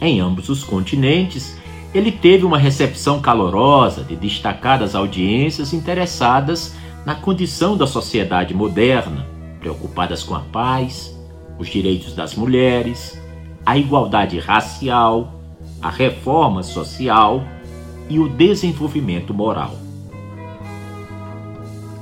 Em 0.01 0.21
ambos 0.21 0.49
os 0.49 0.63
continentes, 0.63 1.57
ele 1.95 2.11
teve 2.11 2.45
uma 2.45 2.59
recepção 2.59 3.21
calorosa 3.21 4.03
de 4.03 4.17
destacadas 4.17 4.95
audiências 4.95 5.73
interessadas 5.73 6.75
na 7.05 7.15
condição 7.15 7.77
da 7.77 7.87
sociedade 7.87 8.55
moderna, 8.55 9.27
preocupadas 9.61 10.23
com 10.23 10.35
a 10.35 10.41
paz, 10.41 11.17
os 11.59 11.69
direitos 11.69 12.15
das 12.15 12.35
mulheres, 12.35 13.21
a 13.65 13.77
igualdade 13.77 14.39
racial, 14.39 15.41
a 15.81 15.91
reforma 15.91 16.63
social 16.63 17.45
e 18.09 18.19
o 18.19 18.29
desenvolvimento 18.29 19.35
moral. 19.35 19.77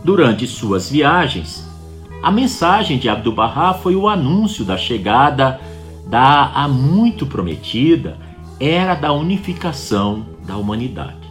Durante 0.04 0.46
suas 0.46 0.90
viagens, 0.90 1.68
a 2.22 2.30
mensagem 2.30 2.98
de 2.98 3.08
Abdu'l-Bahá 3.08 3.74
foi 3.74 3.96
o 3.96 4.08
anúncio 4.08 4.64
da 4.64 4.76
chegada 4.76 5.60
da 6.06 6.50
há 6.54 6.68
muito 6.68 7.26
prometida 7.26 8.29
era 8.60 8.94
da 8.94 9.10
unificação 9.10 10.26
da 10.46 10.56
humanidade. 10.58 11.30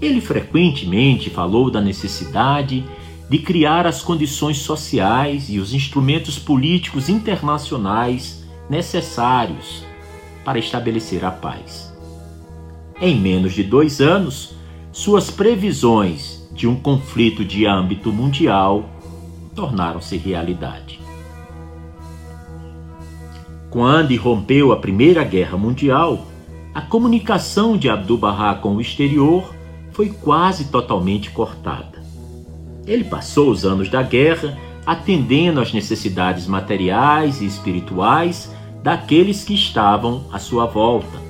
Ele 0.00 0.20
frequentemente 0.20 1.30
falou 1.30 1.70
da 1.70 1.80
necessidade 1.80 2.84
de 3.30 3.38
criar 3.38 3.86
as 3.86 4.02
condições 4.02 4.58
sociais 4.58 5.48
e 5.48 5.60
os 5.60 5.72
instrumentos 5.72 6.38
políticos 6.38 7.08
internacionais 7.08 8.44
necessários 8.68 9.84
para 10.44 10.58
estabelecer 10.58 11.24
a 11.24 11.30
paz. 11.30 11.94
Em 13.00 13.14
menos 13.14 13.52
de 13.52 13.62
dois 13.62 14.00
anos, 14.00 14.54
suas 14.90 15.30
previsões 15.30 16.48
de 16.52 16.66
um 16.66 16.74
conflito 16.74 17.44
de 17.44 17.64
âmbito 17.64 18.12
mundial 18.12 18.90
tornaram-se 19.54 20.16
realidade. 20.16 20.97
Quando 23.70 24.12
irrompeu 24.12 24.72
a 24.72 24.76
Primeira 24.76 25.22
Guerra 25.24 25.58
Mundial, 25.58 26.26
a 26.74 26.80
comunicação 26.80 27.76
de 27.76 27.88
Abdu'l-Bahá 27.90 28.54
com 28.54 28.76
o 28.76 28.80
exterior 28.80 29.54
foi 29.92 30.08
quase 30.08 30.66
totalmente 30.66 31.30
cortada. 31.30 32.02
Ele 32.86 33.04
passou 33.04 33.50
os 33.50 33.66
anos 33.66 33.90
da 33.90 34.02
guerra 34.02 34.56
atendendo 34.86 35.60
às 35.60 35.72
necessidades 35.72 36.46
materiais 36.46 37.42
e 37.42 37.44
espirituais 37.46 38.50
daqueles 38.82 39.44
que 39.44 39.52
estavam 39.52 40.24
à 40.32 40.38
sua 40.38 40.64
volta, 40.64 41.20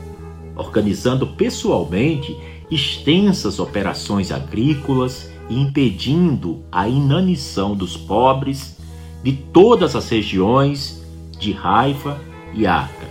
organizando 0.54 1.26
pessoalmente 1.26 2.36
extensas 2.70 3.58
operações 3.58 4.30
agrícolas 4.30 5.28
e 5.48 5.60
impedindo 5.60 6.62
a 6.70 6.88
inanição 6.88 7.74
dos 7.74 7.96
pobres 7.96 8.76
de 9.24 9.32
todas 9.32 9.96
as 9.96 10.08
regiões 10.08 10.97
de 11.38 11.56
Haifa 11.62 12.18
e 12.54 12.66
Acre. 12.66 13.08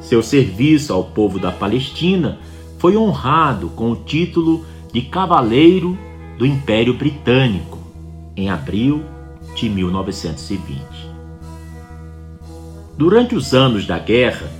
Seu 0.00 0.22
serviço 0.22 0.92
ao 0.92 1.04
povo 1.04 1.38
da 1.38 1.50
Palestina 1.50 2.38
foi 2.78 2.96
honrado 2.96 3.68
com 3.70 3.90
o 3.90 3.96
título 3.96 4.64
de 4.92 5.02
Cavaleiro 5.02 5.98
do 6.38 6.44
Império 6.44 6.94
Britânico 6.94 7.78
em 8.36 8.50
abril 8.50 9.04
de 9.54 9.68
1920. 9.68 11.14
Durante 12.96 13.34
os 13.34 13.54
anos 13.54 13.86
da 13.86 13.98
guerra, 13.98 14.50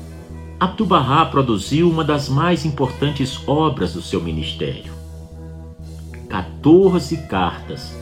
Abdu'l-Bahá 0.58 1.26
produziu 1.26 1.90
uma 1.90 2.04
das 2.04 2.28
mais 2.28 2.64
importantes 2.64 3.40
obras 3.46 3.92
do 3.94 4.02
seu 4.02 4.20
ministério. 4.20 4.92
14 6.28 7.16
cartas, 7.28 7.94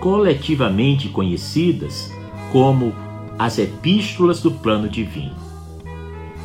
coletivamente 0.00 1.08
conhecidas 1.08 2.12
como 2.52 2.92
as 3.38 3.56
Epístolas 3.56 4.40
do 4.40 4.50
Plano 4.50 4.88
Divino, 4.88 5.36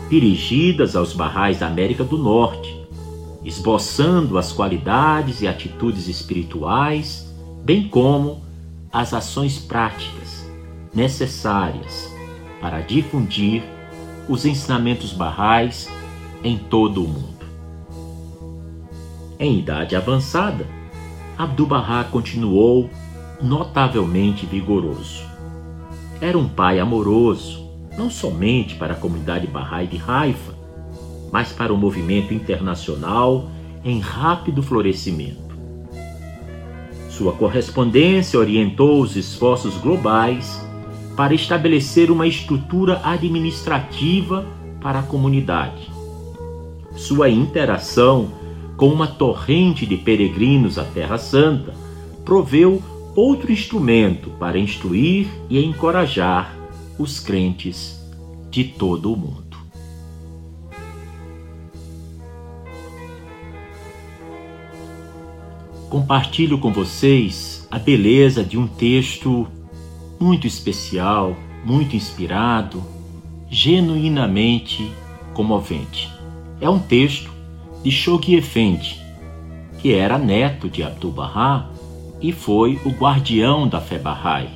dirigidas 0.09 0.95
aos 0.95 1.11
barrais 1.11 1.59
da 1.59 1.67
América 1.67 2.03
do 2.03 2.19
Norte, 2.19 2.79
esboçando 3.43 4.37
as 4.37 4.51
qualidades 4.51 5.41
e 5.41 5.47
atitudes 5.47 6.07
espirituais, 6.07 7.33
bem 7.63 7.87
como 7.87 8.41
as 8.91 9.11
ações 9.11 9.57
práticas 9.57 10.47
necessárias 10.93 12.13
para 12.61 12.81
difundir 12.81 13.63
os 14.29 14.45
ensinamentos 14.45 15.11
barrais 15.11 15.89
em 16.43 16.57
todo 16.57 17.03
o 17.03 17.07
mundo. 17.07 17.33
Em 19.39 19.57
idade 19.57 19.95
avançada, 19.95 20.67
Abdu'l-Bahá 21.37 22.03
continuou 22.03 22.87
notavelmente 23.41 24.45
vigoroso. 24.45 25.32
Era 26.23 26.37
um 26.37 26.47
pai 26.47 26.79
amoroso, 26.79 27.69
não 27.97 28.09
somente 28.09 28.75
para 28.75 28.93
a 28.93 28.95
comunidade 28.95 29.45
Bahá'í 29.45 29.87
de 29.87 30.01
Haifa, 30.07 30.53
mas 31.29 31.51
para 31.51 31.73
o 31.73 31.77
movimento 31.77 32.33
internacional 32.33 33.49
em 33.83 33.99
rápido 33.99 34.63
florescimento. 34.63 35.53
Sua 37.09 37.33
correspondência 37.33 38.39
orientou 38.39 39.01
os 39.01 39.17
esforços 39.17 39.75
globais 39.75 40.65
para 41.17 41.33
estabelecer 41.33 42.09
uma 42.09 42.25
estrutura 42.25 43.01
administrativa 43.03 44.45
para 44.79 44.99
a 44.99 45.03
comunidade. 45.03 45.91
Sua 46.95 47.29
interação 47.29 48.29
com 48.77 48.87
uma 48.87 49.07
torrente 49.07 49.85
de 49.85 49.97
peregrinos 49.97 50.79
à 50.79 50.85
Terra 50.85 51.17
Santa 51.17 51.73
proveu 52.23 52.81
outro 53.15 53.51
instrumento 53.51 54.29
para 54.31 54.57
instruir 54.57 55.27
e 55.49 55.63
encorajar 55.63 56.55
os 56.97 57.19
crentes 57.19 57.99
de 58.49 58.63
todo 58.63 59.11
o 59.11 59.17
mundo. 59.17 59.43
compartilho 65.93 66.57
com 66.57 66.73
vocês 66.73 67.67
a 67.69 67.77
beleza 67.77 68.43
de 68.43 68.57
um 68.57 68.65
texto 68.65 69.47
muito 70.19 70.47
especial, 70.47 71.37
muito 71.63 71.95
inspirado, 71.95 72.83
genuinamente 73.47 74.91
comovente. 75.35 76.09
É 76.59 76.67
um 76.67 76.79
texto 76.79 77.31
de 77.83 77.91
Shoghi 77.91 78.33
Effendi, 78.33 78.99
que 79.77 79.93
era 79.93 80.17
neto 80.17 80.67
de 80.67 80.81
Abdu'l-Bahá 80.81 81.69
e 82.23 82.31
foi 82.31 82.79
o 82.85 82.89
guardião 82.89 83.67
da 83.67 83.81
fé 83.81 83.99
Bahá'í. 83.99 84.47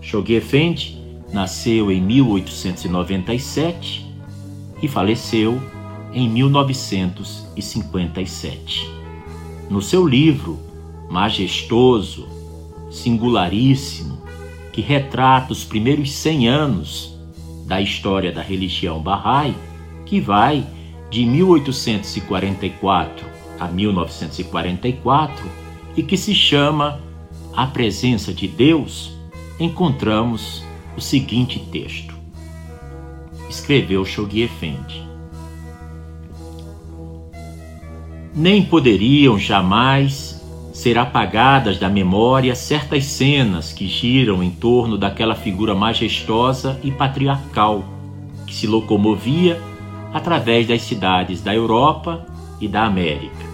Shoghi 0.00 0.34
Effendi 0.34 0.96
nasceu 1.32 1.90
em 1.90 2.00
1897 2.00 4.06
e 4.80 4.86
faleceu 4.86 5.60
em 6.14 6.30
1957. 6.30 8.88
No 9.68 9.82
seu 9.82 10.06
livro 10.06 10.56
majestoso, 11.10 12.28
singularíssimo, 12.92 14.16
que 14.72 14.80
retrata 14.80 15.52
os 15.52 15.64
primeiros 15.64 16.12
100 16.12 16.48
anos 16.48 17.18
da 17.66 17.80
história 17.80 18.30
da 18.30 18.40
religião 18.40 19.02
Bahá'í, 19.02 19.56
que 20.06 20.20
vai 20.20 20.64
de 21.10 21.26
1844 21.26 23.26
a 23.58 23.66
1944 23.66 25.67
e 25.98 26.02
que 26.04 26.16
se 26.16 26.32
chama 26.32 27.00
A 27.56 27.66
Presença 27.66 28.32
de 28.32 28.46
Deus, 28.46 29.10
encontramos 29.58 30.62
o 30.96 31.00
seguinte 31.00 31.58
texto. 31.58 32.14
Escreveu 33.50 34.04
Shoghi 34.04 34.42
Effendi. 34.42 35.02
Nem 38.32 38.64
poderiam 38.64 39.36
jamais 39.40 40.40
ser 40.72 40.96
apagadas 40.96 41.80
da 41.80 41.88
memória 41.88 42.54
certas 42.54 43.04
cenas 43.04 43.72
que 43.72 43.88
giram 43.88 44.40
em 44.40 44.52
torno 44.52 44.96
daquela 44.96 45.34
figura 45.34 45.74
majestosa 45.74 46.78
e 46.84 46.92
patriarcal 46.92 47.82
que 48.46 48.54
se 48.54 48.68
locomovia 48.68 49.60
através 50.14 50.68
das 50.68 50.82
cidades 50.82 51.42
da 51.42 51.52
Europa 51.52 52.24
e 52.60 52.68
da 52.68 52.84
América. 52.84 53.47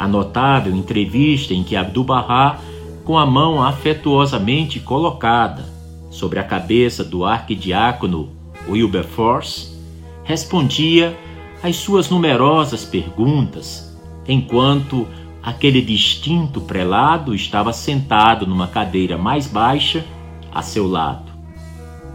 A 0.00 0.08
notável 0.08 0.74
entrevista 0.74 1.52
em 1.52 1.62
que 1.62 1.76
Abdu'l-Bahá, 1.76 2.58
com 3.04 3.18
a 3.18 3.26
mão 3.26 3.62
afetuosamente 3.62 4.80
colocada 4.80 5.66
sobre 6.08 6.38
a 6.38 6.42
cabeça 6.42 7.04
do 7.04 7.22
arquidiácono 7.22 8.30
Wilberforce, 8.66 9.78
respondia 10.24 11.14
às 11.62 11.76
suas 11.76 12.08
numerosas 12.08 12.82
perguntas, 12.82 13.94
enquanto 14.26 15.06
aquele 15.42 15.82
distinto 15.82 16.62
prelado 16.62 17.34
estava 17.34 17.70
sentado 17.70 18.46
numa 18.46 18.68
cadeira 18.68 19.18
mais 19.18 19.46
baixa 19.46 20.02
a 20.50 20.62
seu 20.62 20.88
lado. 20.88 21.30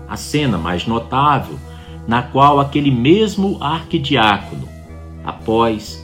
A 0.10 0.18
cena 0.18 0.58
mais 0.58 0.88
notável, 0.88 1.60
na 2.08 2.24
qual 2.24 2.60
aquele 2.60 2.90
mesmo 2.90 3.60
arquidiácono, 3.62 4.68
após 5.24 6.04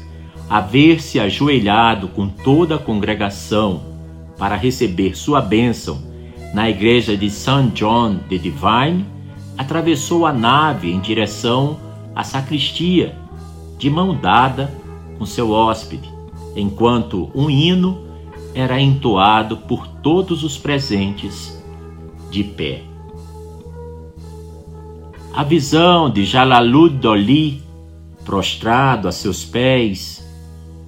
haver 0.51 1.01
se 1.01 1.17
ajoelhado 1.17 2.09
com 2.09 2.27
toda 2.27 2.75
a 2.75 2.77
congregação 2.77 3.83
para 4.37 4.57
receber 4.57 5.15
sua 5.15 5.39
bênção 5.39 6.03
na 6.53 6.69
igreja 6.69 7.15
de 7.15 7.29
St. 7.29 7.69
John 7.73 8.17
the 8.27 8.37
Divine, 8.37 9.05
atravessou 9.57 10.25
a 10.25 10.33
nave 10.33 10.91
em 10.91 10.99
direção 10.99 11.79
à 12.13 12.25
sacristia, 12.25 13.15
de 13.77 13.89
mão 13.89 14.13
dada 14.13 14.69
com 15.17 15.25
seu 15.25 15.51
hóspede, 15.51 16.11
enquanto 16.53 17.31
um 17.33 17.49
hino 17.49 18.05
era 18.53 18.77
entoado 18.77 19.55
por 19.55 19.87
todos 19.87 20.43
os 20.43 20.57
presentes 20.57 21.63
de 22.29 22.43
pé. 22.43 22.81
A 25.33 25.45
visão 25.45 26.09
de 26.09 26.25
Jalalud-Doli, 26.25 27.63
prostrado 28.25 29.07
a 29.07 29.13
seus 29.13 29.45
pés, 29.45 30.20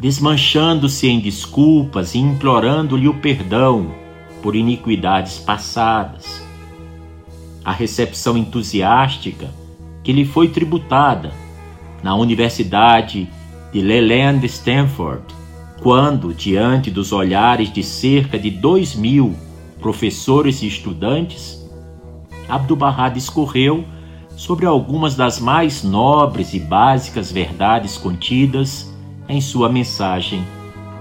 desmanchando-se 0.04 1.08
em 1.08 1.18
desculpas 1.18 2.14
e 2.14 2.20
implorando-lhe 2.20 3.08
o 3.08 3.14
perdão 3.14 3.96
por 4.42 4.54
iniquidades 4.54 5.40
passadas. 5.40 6.46
A 7.64 7.72
recepção 7.72 8.38
entusiástica 8.38 9.50
que 10.04 10.12
lhe 10.12 10.26
foi 10.26 10.50
tributada 10.50 11.32
na 12.04 12.14
Universidade 12.16 13.30
de 13.72 13.80
Leland 13.80 14.46
Stanford, 14.46 15.24
quando, 15.82 16.34
diante 16.34 16.92
dos 16.92 17.14
olhares 17.14 17.72
de 17.72 17.82
cerca 17.82 18.38
de 18.38 18.52
dois 18.52 18.96
mil 18.96 19.34
professores 19.80 20.62
e 20.64 20.68
estudantes, 20.68 21.66
Abdu'l-Bahá 22.50 23.08
discorreu 23.08 23.86
sobre 24.36 24.66
algumas 24.66 25.16
das 25.16 25.40
mais 25.40 25.82
nobres 25.82 26.54
e 26.54 26.60
básicas 26.60 27.32
verdades 27.32 27.98
contidas 27.98 28.92
em 29.28 29.42
sua 29.42 29.70
mensagem 29.70 30.46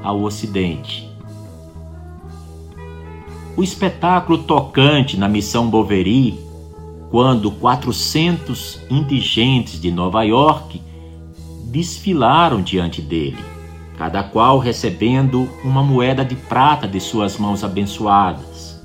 ao 0.02 0.22
Ocidente. 0.22 1.08
O 3.56 3.62
espetáculo 3.62 4.38
tocante 4.38 5.16
na 5.16 5.28
missão 5.28 5.68
Boveri, 5.68 6.38
quando 7.11 7.50
400 7.50 8.80
indigentes 8.88 9.80
de 9.80 9.90
Nova 9.90 10.22
York 10.22 10.80
desfilaram 11.64 12.62
diante 12.62 13.02
dele, 13.02 13.38
cada 13.98 14.22
qual 14.22 14.58
recebendo 14.58 15.48
uma 15.62 15.82
moeda 15.82 16.24
de 16.24 16.35
prata 16.35 16.88
de 16.88 16.98
suas 16.98 17.37
mãos 17.37 17.62
abençoadas. 17.62 18.82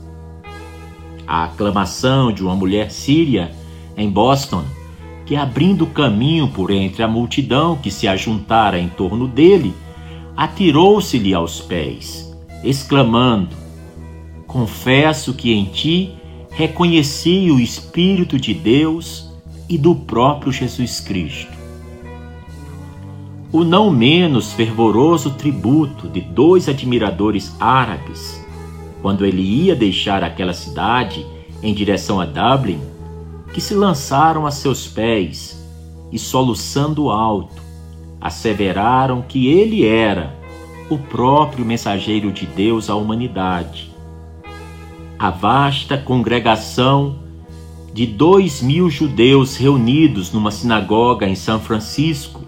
A 1.26 1.45
aclamação 1.45 2.32
de 2.32 2.43
uma 2.43 2.56
mulher 2.56 2.91
síria 2.91 3.52
em 3.95 4.10
Boston 4.10 4.63
que, 5.28 5.36
abrindo 5.36 5.86
caminho 5.86 6.48
por 6.48 6.72
entre 6.72 7.04
a 7.04 7.08
multidão 7.08 7.76
que 7.76 7.92
se 7.92 8.08
ajuntara 8.08 8.80
em 8.80 8.88
torno 8.88 9.28
dele, 9.28 9.74
atirou-se-lhe 10.36 11.34
aos 11.34 11.60
pés, 11.60 12.34
exclamando: 12.63 13.56
Confesso 14.48 15.34
que 15.34 15.52
em 15.52 15.66
ti 15.66 16.13
reconheci 16.50 17.52
o 17.52 17.60
Espírito 17.60 18.40
de 18.40 18.54
Deus 18.54 19.30
e 19.70 19.78
do 19.78 19.94
próprio 19.94 20.52
Jesus 20.52 21.02
Cristo. 21.02 21.52
O 23.52 23.63
não 23.63 23.92
menos 23.92 24.54
fervoroso 24.54 25.32
tributo 25.32 26.08
de 26.08 26.22
dois 26.22 26.70
admiradores 26.70 27.54
árabes, 27.60 28.44
quando 29.02 29.26
ele 29.26 29.42
ia 29.42 29.76
deixar 29.76 30.24
aquela 30.24 30.54
cidade 30.54 31.26
em 31.62 31.74
direção 31.74 32.20
a 32.20 32.26
Dublin, 32.26 32.80
que 33.58 33.62
se 33.62 33.74
lançaram 33.74 34.46
a 34.46 34.52
seus 34.52 34.86
pés 34.86 35.60
e, 36.12 36.20
soluçando 36.20 37.10
alto, 37.10 37.60
asseveraram 38.22 39.24
que 39.24 39.48
ele 39.48 39.84
era 39.84 40.32
o 40.91 40.96
próprio 41.00 41.65
mensageiro 41.65 42.32
de 42.32 42.46
Deus 42.46 42.88
à 42.88 42.96
humanidade. 42.96 43.91
A 45.17 45.32
vasta 45.32 45.98
congregação 45.98 47.17
de 47.96 48.06
dois 48.06 48.62
mil 48.62 48.91
judeus 48.91 49.58
reunidos 49.58 50.32
numa 50.32 50.52
sinagoga 50.52 51.28
em 51.28 51.34
São 51.34 51.60
Francisco, 51.60 52.43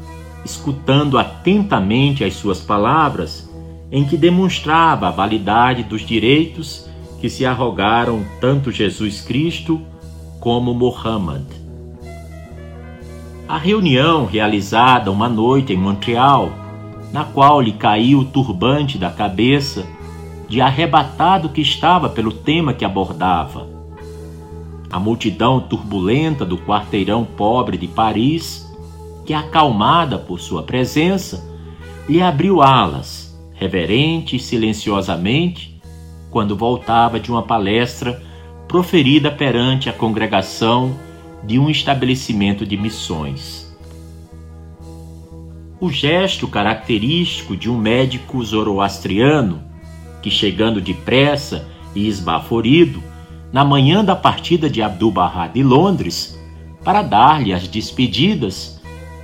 escutando 0.46 1.18
atentamente 1.18 2.24
as 2.24 2.36
suas 2.36 2.60
palavras, 2.60 3.50
em 3.92 4.06
que 4.06 4.16
demonstrava 4.16 5.08
a 5.08 5.12
validade 5.12 5.82
dos 5.82 6.06
direitos 6.06 6.88
que 7.20 7.32
se 7.32 7.48
arrogaram 7.48 8.24
tanto 8.40 8.72
Jesus 8.72 9.22
Cristo 9.22 9.82
como 10.40 10.74
Muhammad. 10.74 11.44
A 13.48 13.58
reunião 13.58 14.26
realizada 14.26 15.12
uma 15.12 15.28
noite 15.28 15.74
em 15.74 15.78
Montreal, 15.78 16.52
na 17.12 17.26
qual 17.26 17.60
lhe 17.60 17.74
caiu 17.74 18.20
o 18.20 18.26
turbante 18.26 18.98
da 18.98 19.10
cabeça, 19.10 19.86
de 20.48 20.62
arrebatado 20.62 21.50
que 21.50 21.62
estava 21.62 22.10
pelo 22.10 22.32
tema 22.32 22.74
que 22.74 22.86
abordava. 22.86 23.68
A 24.90 25.00
multidão 25.00 25.60
turbulenta 25.60 26.46
do 26.46 26.58
quarteirão 26.58 27.26
pobre 27.26 27.78
de 27.78 27.88
Paris, 27.88 28.68
que 29.26 29.34
acalmada 29.34 30.18
por 30.18 30.40
sua 30.40 30.64
presença, 30.64 31.48
lhe 32.08 32.22
abriu 32.22 32.62
alas, 32.62 33.38
reverente 33.54 34.36
e 34.36 34.40
silenciosamente, 34.40 35.80
quando 36.32 36.56
voltava 36.56 37.20
de 37.20 37.30
uma 37.30 37.44
palestra 37.44 38.29
proferida 38.70 39.32
perante 39.32 39.90
a 39.90 39.94
congregação 39.94 40.96
de 41.44 41.58
um 41.58 41.72
estabelecimento 41.72 42.68
de 42.68 42.78
missões. 42.78 43.76
O 45.80 45.90
gesto 45.90 46.48
característico 46.48 47.58
de 47.58 47.68
um 47.68 47.76
médico 47.76 48.44
zoroastriano 48.44 49.64
que, 50.22 50.30
chegando 50.30 50.80
depressa 50.80 51.68
e 51.96 52.08
esbaforido, 52.08 53.02
na 53.52 53.66
manhã 53.66 54.06
da 54.06 54.16
partida 54.16 54.70
de 54.70 54.84
Abdu'l-Bahá 54.84 55.48
de 55.48 55.64
Londres, 55.64 56.40
para 56.84 57.02
dar-lhe 57.02 57.52
as 57.52 57.68
despedidas, 57.68 58.80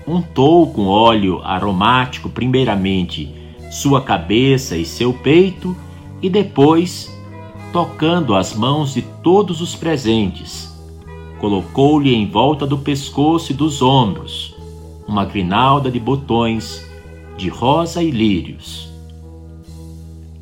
untou 0.07 0.71
com 0.73 0.87
óleo 0.87 1.39
aromático 1.43 2.29
primeiramente 2.29 3.31
sua 3.69 4.01
cabeça 4.01 4.75
e 4.75 4.85
seu 4.85 5.13
peito 5.13 5.77
e 6.19 6.31
depois 6.31 7.14
tocando 7.75 8.35
as 8.35 8.55
mãos 8.55 8.93
de 8.93 9.01
todos 9.01 9.59
os 9.59 9.75
presentes. 9.75 10.73
Colocou-lhe 11.41 12.15
em 12.15 12.25
volta 12.25 12.65
do 12.65 12.77
pescoço 12.77 13.51
e 13.51 13.53
dos 13.53 13.81
ombros 13.81 14.55
uma 15.05 15.25
grinalda 15.25 15.91
de 15.91 15.99
botões 15.99 16.89
de 17.35 17.49
rosa 17.49 18.01
e 18.01 18.11
lírios. 18.11 18.89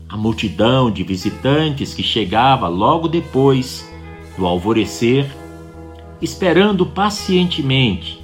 A 0.08 0.16
multidão 0.16 0.92
de 0.92 1.04
visitantes 1.04 1.96
que 1.96 2.04
chegava 2.04 2.68
logo 2.68 3.08
depois 3.08 3.92
do 4.38 4.46
alvorecer, 4.46 5.28
esperando 6.22 6.86
pacientemente 6.86 8.22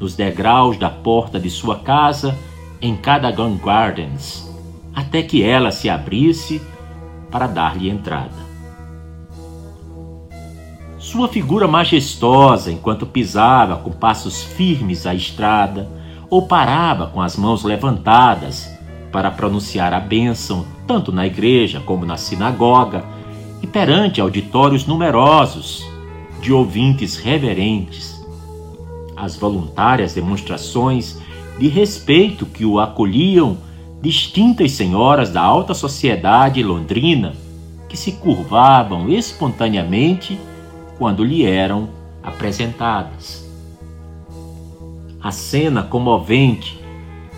nos 0.00 0.16
degraus 0.16 0.76
da 0.76 0.90
porta 0.90 1.38
de 1.38 1.48
sua 1.48 1.78
casa 1.78 2.36
em 2.80 2.96
Cadogan 2.96 3.56
Gardens, 3.56 4.52
até 4.92 5.22
que 5.22 5.44
ela 5.44 5.70
se 5.70 5.88
abrisse 5.88 6.60
para 7.32 7.46
dar-lhe 7.46 7.88
entrada. 7.88 8.52
Sua 10.98 11.26
figura 11.26 11.66
majestosa 11.66 12.70
enquanto 12.70 13.06
pisava 13.06 13.76
com 13.78 13.90
passos 13.90 14.42
firmes 14.42 15.06
a 15.06 15.14
estrada 15.14 15.88
ou 16.30 16.46
parava 16.46 17.08
com 17.08 17.20
as 17.20 17.36
mãos 17.36 17.64
levantadas 17.64 18.70
para 19.10 19.30
pronunciar 19.30 19.92
a 19.92 19.98
bênção 19.98 20.64
tanto 20.86 21.10
na 21.10 21.26
igreja 21.26 21.80
como 21.80 22.06
na 22.06 22.16
sinagoga 22.16 23.04
e 23.60 23.66
perante 23.66 24.20
auditórios 24.20 24.86
numerosos 24.86 25.84
de 26.40 26.52
ouvintes 26.52 27.16
reverentes. 27.16 28.20
As 29.16 29.36
voluntárias 29.36 30.14
demonstrações 30.14 31.18
de 31.58 31.68
respeito 31.68 32.46
que 32.46 32.64
o 32.64 32.80
acolhiam 32.80 33.58
distintas 34.02 34.72
senhoras 34.72 35.30
da 35.30 35.40
alta 35.40 35.74
sociedade 35.74 36.60
londrina 36.60 37.34
que 37.88 37.96
se 37.96 38.12
curvavam 38.12 39.08
espontaneamente 39.08 40.36
quando 40.98 41.22
lhe 41.22 41.44
eram 41.44 41.88
apresentadas. 42.20 43.48
A 45.22 45.30
cena 45.30 45.84
comovente 45.84 46.80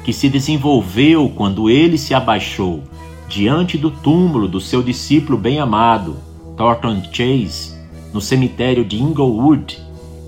que 0.04 0.12
se 0.12 0.30
desenvolveu 0.30 1.30
quando 1.36 1.68
ele 1.68 1.98
se 1.98 2.14
abaixou 2.14 2.82
diante 3.28 3.76
do 3.76 3.90
túmulo 3.90 4.48
do 4.48 4.60
seu 4.60 4.82
discípulo 4.82 5.36
bem-amado, 5.36 6.16
Thornton 6.56 7.02
Chase, 7.12 7.74
no 8.12 8.22
cemitério 8.22 8.84
de 8.84 9.02
Inglewood, 9.02 9.78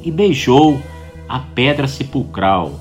e 0.03 0.11
beijou 0.11 0.79
a 1.27 1.39
pedra 1.39 1.89
sepulcral. 1.89 2.73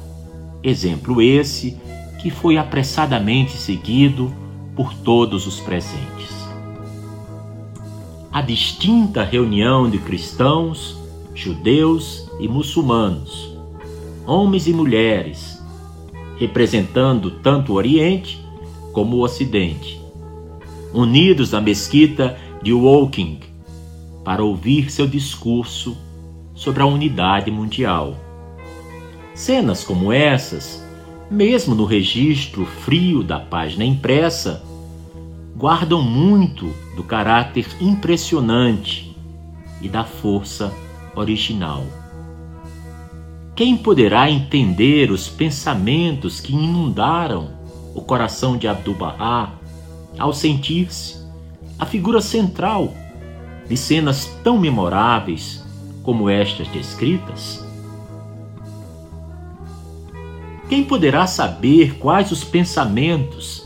Exemplo 0.62 1.22
esse 1.22 1.78
que 2.26 2.32
foi 2.32 2.58
apressadamente 2.58 3.52
seguido 3.52 4.34
por 4.76 4.92
todos 4.96 5.46
os 5.46 5.60
presentes. 5.60 6.34
A 8.32 8.42
distinta 8.42 9.24
reunião 9.24 9.88
de 9.88 10.00
cristãos, 10.00 10.98
judeus 11.36 12.28
e 12.40 12.48
muçulmanos, 12.48 13.56
homens 14.26 14.66
e 14.66 14.74
mulheres, 14.74 15.64
representando 16.40 17.30
tanto 17.30 17.74
o 17.74 17.76
Oriente 17.76 18.44
como 18.92 19.18
o 19.18 19.22
Ocidente, 19.22 20.02
unidos 20.92 21.52
na 21.52 21.62
mesquita 21.62 22.40
de 22.64 22.74
Woking 22.74 23.40
para 24.24 24.44
ouvir 24.44 24.90
seu 24.90 25.06
discurso 25.06 25.96
sobre 26.56 26.82
a 26.82 26.88
unidade 26.88 27.52
mundial. 27.52 28.16
Cenas 29.36 29.84
como 29.84 30.12
essas, 30.12 30.84
mesmo 31.30 31.74
no 31.74 31.86
registro 31.86 32.66
frio 32.66 33.24
da 33.24 33.40
página 33.40 33.84
impressa, 33.84 34.64
guardam 35.56 36.02
muito 36.02 36.72
do 36.96 37.04
caráter 37.04 37.68
impressionante 37.80 39.16
e 39.82 39.90
da 39.90 40.04
força 40.04 40.74
original. 41.16 41.84
Quem 43.56 43.78
poderá 43.78 44.30
entender 44.30 45.12
os 45.12 45.30
pensamentos 45.30 46.42
que 46.42 46.54
inundaram 46.54 47.52
o 47.94 48.02
coração 48.02 48.58
de 48.58 48.68
Abdu'l-Bahá 48.68 49.54
ao 50.20 50.34
sentir-se 50.34 51.26
a 51.80 51.86
figura 51.86 52.20
central 52.20 52.94
de 53.68 53.78
cenas 53.78 54.26
tão 54.44 54.60
memoráveis 54.60 55.64
como 56.04 56.30
estas 56.30 56.68
descritas? 56.68 57.64
Quem 60.67 60.84
poderá 60.84 61.28
saber 61.28 61.97
quais 61.99 62.32
os 62.32 62.43
pensamentos 62.43 63.63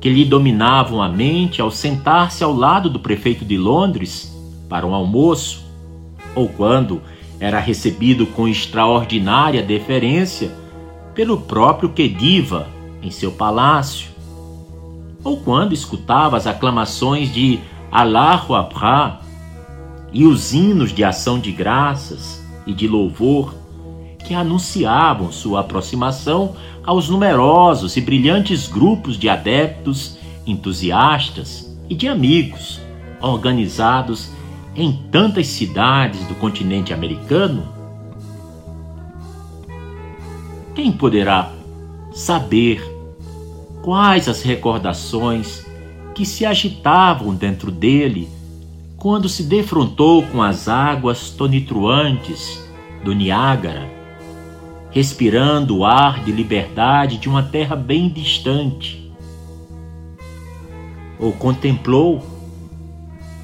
que 0.00 0.08
lhe 0.08 0.24
dominavam 0.24 1.02
a 1.02 1.08
mente 1.08 1.60
ao 1.60 1.70
sentar-se 1.70 2.44
ao 2.44 2.52
lado 2.52 2.88
do 2.88 3.00
prefeito 3.00 3.44
de 3.44 3.56
Londres 3.56 4.32
para 4.68 4.86
um 4.86 4.94
almoço, 4.94 5.64
ou 6.34 6.48
quando 6.48 7.00
era 7.40 7.58
recebido 7.58 8.26
com 8.26 8.46
extraordinária 8.46 9.62
deferência 9.62 10.52
pelo 11.14 11.40
próprio 11.40 11.88
Kediva 11.88 12.68
em 13.02 13.10
seu 13.10 13.32
palácio, 13.32 14.10
ou 15.24 15.38
quando 15.38 15.72
escutava 15.72 16.36
as 16.36 16.46
aclamações 16.46 17.32
de 17.32 17.58
Allahu 17.90 18.54
Akbar 18.54 19.22
e 20.12 20.26
os 20.26 20.52
hinos 20.52 20.92
de 20.92 21.02
ação 21.02 21.40
de 21.40 21.50
graças 21.50 22.44
e 22.66 22.72
de 22.72 22.86
louvor 22.86 23.54
que 24.24 24.34
anunciavam 24.34 25.30
sua 25.30 25.60
aproximação 25.60 26.56
aos 26.82 27.08
numerosos 27.08 27.96
e 27.96 28.00
brilhantes 28.00 28.66
grupos 28.66 29.18
de 29.18 29.28
adeptos, 29.28 30.16
entusiastas 30.46 31.70
e 31.88 31.94
de 31.94 32.08
amigos 32.08 32.80
organizados 33.20 34.30
em 34.74 34.92
tantas 35.12 35.46
cidades 35.46 36.24
do 36.26 36.34
continente 36.34 36.92
americano? 36.92 37.68
Quem 40.74 40.90
poderá 40.90 41.52
saber 42.12 42.82
quais 43.82 44.28
as 44.28 44.42
recordações 44.42 45.64
que 46.14 46.24
se 46.24 46.46
agitavam 46.46 47.34
dentro 47.34 47.70
dele 47.70 48.28
quando 48.96 49.28
se 49.28 49.42
defrontou 49.42 50.22
com 50.22 50.42
as 50.42 50.66
águas 50.66 51.30
tonitruantes 51.30 52.66
do 53.04 53.12
Niágara, 53.12 53.86
respirando 54.94 55.78
o 55.78 55.84
ar 55.84 56.22
de 56.22 56.30
liberdade 56.30 57.18
de 57.18 57.28
uma 57.28 57.42
terra 57.42 57.74
bem 57.74 58.08
distante. 58.08 59.12
Ou 61.18 61.32
contemplou 61.32 62.24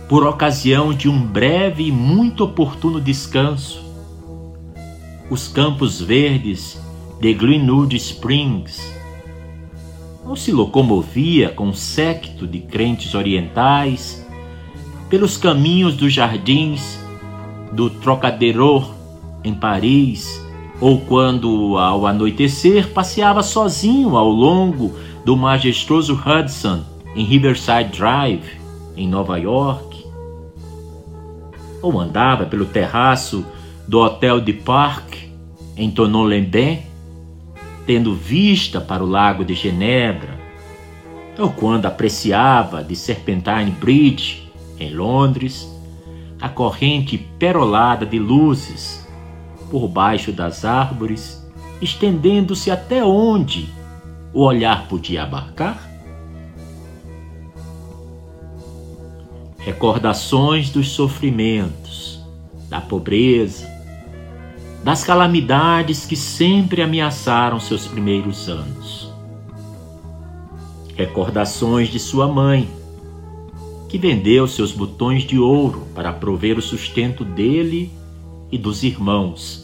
por 0.08 0.24
ocasião 0.24 0.94
de 0.94 1.08
um 1.08 1.20
breve 1.20 1.88
e 1.88 1.92
muito 1.92 2.44
oportuno 2.44 3.00
descanso. 3.00 3.84
Os 5.28 5.48
campos 5.48 6.00
verdes 6.00 6.80
de 7.20 7.34
Greenwood 7.34 7.96
Springs. 7.96 8.80
Ou 10.24 10.36
se 10.36 10.52
locomovia 10.52 11.48
com 11.48 11.66
um 11.66 11.74
séquito 11.74 12.46
de 12.46 12.60
crentes 12.60 13.12
orientais 13.12 14.24
pelos 15.08 15.36
caminhos 15.36 15.96
dos 15.96 16.12
jardins 16.12 17.00
do 17.72 17.90
Trocadero 17.90 18.94
em 19.42 19.52
Paris, 19.52 20.48
ou 20.80 21.00
quando, 21.00 21.76
ao 21.76 22.06
anoitecer, 22.06 22.88
passeava 22.88 23.42
sozinho 23.42 24.16
ao 24.16 24.28
longo 24.28 24.96
do 25.24 25.36
majestoso 25.36 26.14
Hudson 26.14 26.82
em 27.14 27.24
Riverside 27.24 27.90
Drive, 27.96 28.58
em 28.96 29.08
Nova 29.08 29.38
York 29.38 29.90
ou 31.82 31.98
andava 31.98 32.44
pelo 32.46 32.66
terraço 32.66 33.44
do 33.86 33.98
Hotel 34.00 34.40
de 34.40 34.52
Parc 34.52 35.16
em 35.76 35.90
Tonon-les-Bains, 35.90 36.80
tendo 37.86 38.14
vista 38.14 38.80
para 38.80 39.02
o 39.02 39.08
Lago 39.08 39.44
de 39.44 39.54
Genebra, 39.54 40.38
ou 41.38 41.50
quando 41.50 41.86
apreciava 41.86 42.84
de 42.84 42.94
Serpentine 42.94 43.70
Bridge, 43.70 44.48
em 44.78 44.94
Londres, 44.94 45.68
a 46.40 46.48
corrente 46.48 47.16
perolada 47.38 48.04
de 48.04 48.18
luzes 48.18 49.06
por 49.70 49.86
baixo 49.88 50.32
das 50.32 50.64
árvores, 50.64 51.46
estendendo-se 51.80 52.70
até 52.70 53.04
onde 53.04 53.68
o 54.32 54.42
olhar 54.42 54.88
podia 54.88 55.22
abarcar? 55.22 55.90
recordações 59.60 60.70
dos 60.70 60.88
sofrimentos, 60.88 62.18
da 62.68 62.80
pobreza, 62.80 63.68
das 64.82 65.04
calamidades 65.04 66.06
que 66.06 66.16
sempre 66.16 66.80
ameaçaram 66.80 67.60
seus 67.60 67.86
primeiros 67.86 68.48
anos. 68.48 69.12
Recordações 70.96 71.88
de 71.88 71.98
sua 71.98 72.26
mãe, 72.26 72.68
que 73.88 73.98
vendeu 73.98 74.46
seus 74.46 74.72
botões 74.72 75.24
de 75.24 75.38
ouro 75.38 75.86
para 75.94 76.12
prover 76.12 76.56
o 76.56 76.62
sustento 76.62 77.22
dele 77.22 77.92
e 78.50 78.56
dos 78.56 78.82
irmãos, 78.82 79.59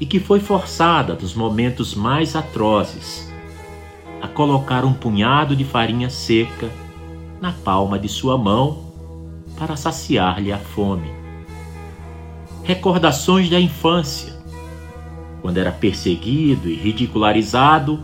e 0.00 0.06
que 0.06 0.18
foi 0.18 0.40
forçada 0.40 1.14
nos 1.14 1.34
momentos 1.34 1.94
mais 1.94 2.34
atrozes 2.34 3.32
a 4.20 4.28
colocar 4.28 4.84
um 4.84 4.92
punhado 4.92 5.54
de 5.54 5.64
farinha 5.64 6.08
seca 6.08 6.70
na 7.40 7.52
palma 7.52 7.98
de 7.98 8.08
sua 8.08 8.38
mão 8.38 8.84
para 9.56 9.76
saciar-lhe 9.76 10.50
a 10.50 10.58
fome. 10.58 11.10
Recordações 12.62 13.50
da 13.50 13.60
infância, 13.60 14.32
quando 15.42 15.58
era 15.58 15.70
perseguido 15.70 16.70
e 16.70 16.74
ridicularizado 16.74 18.02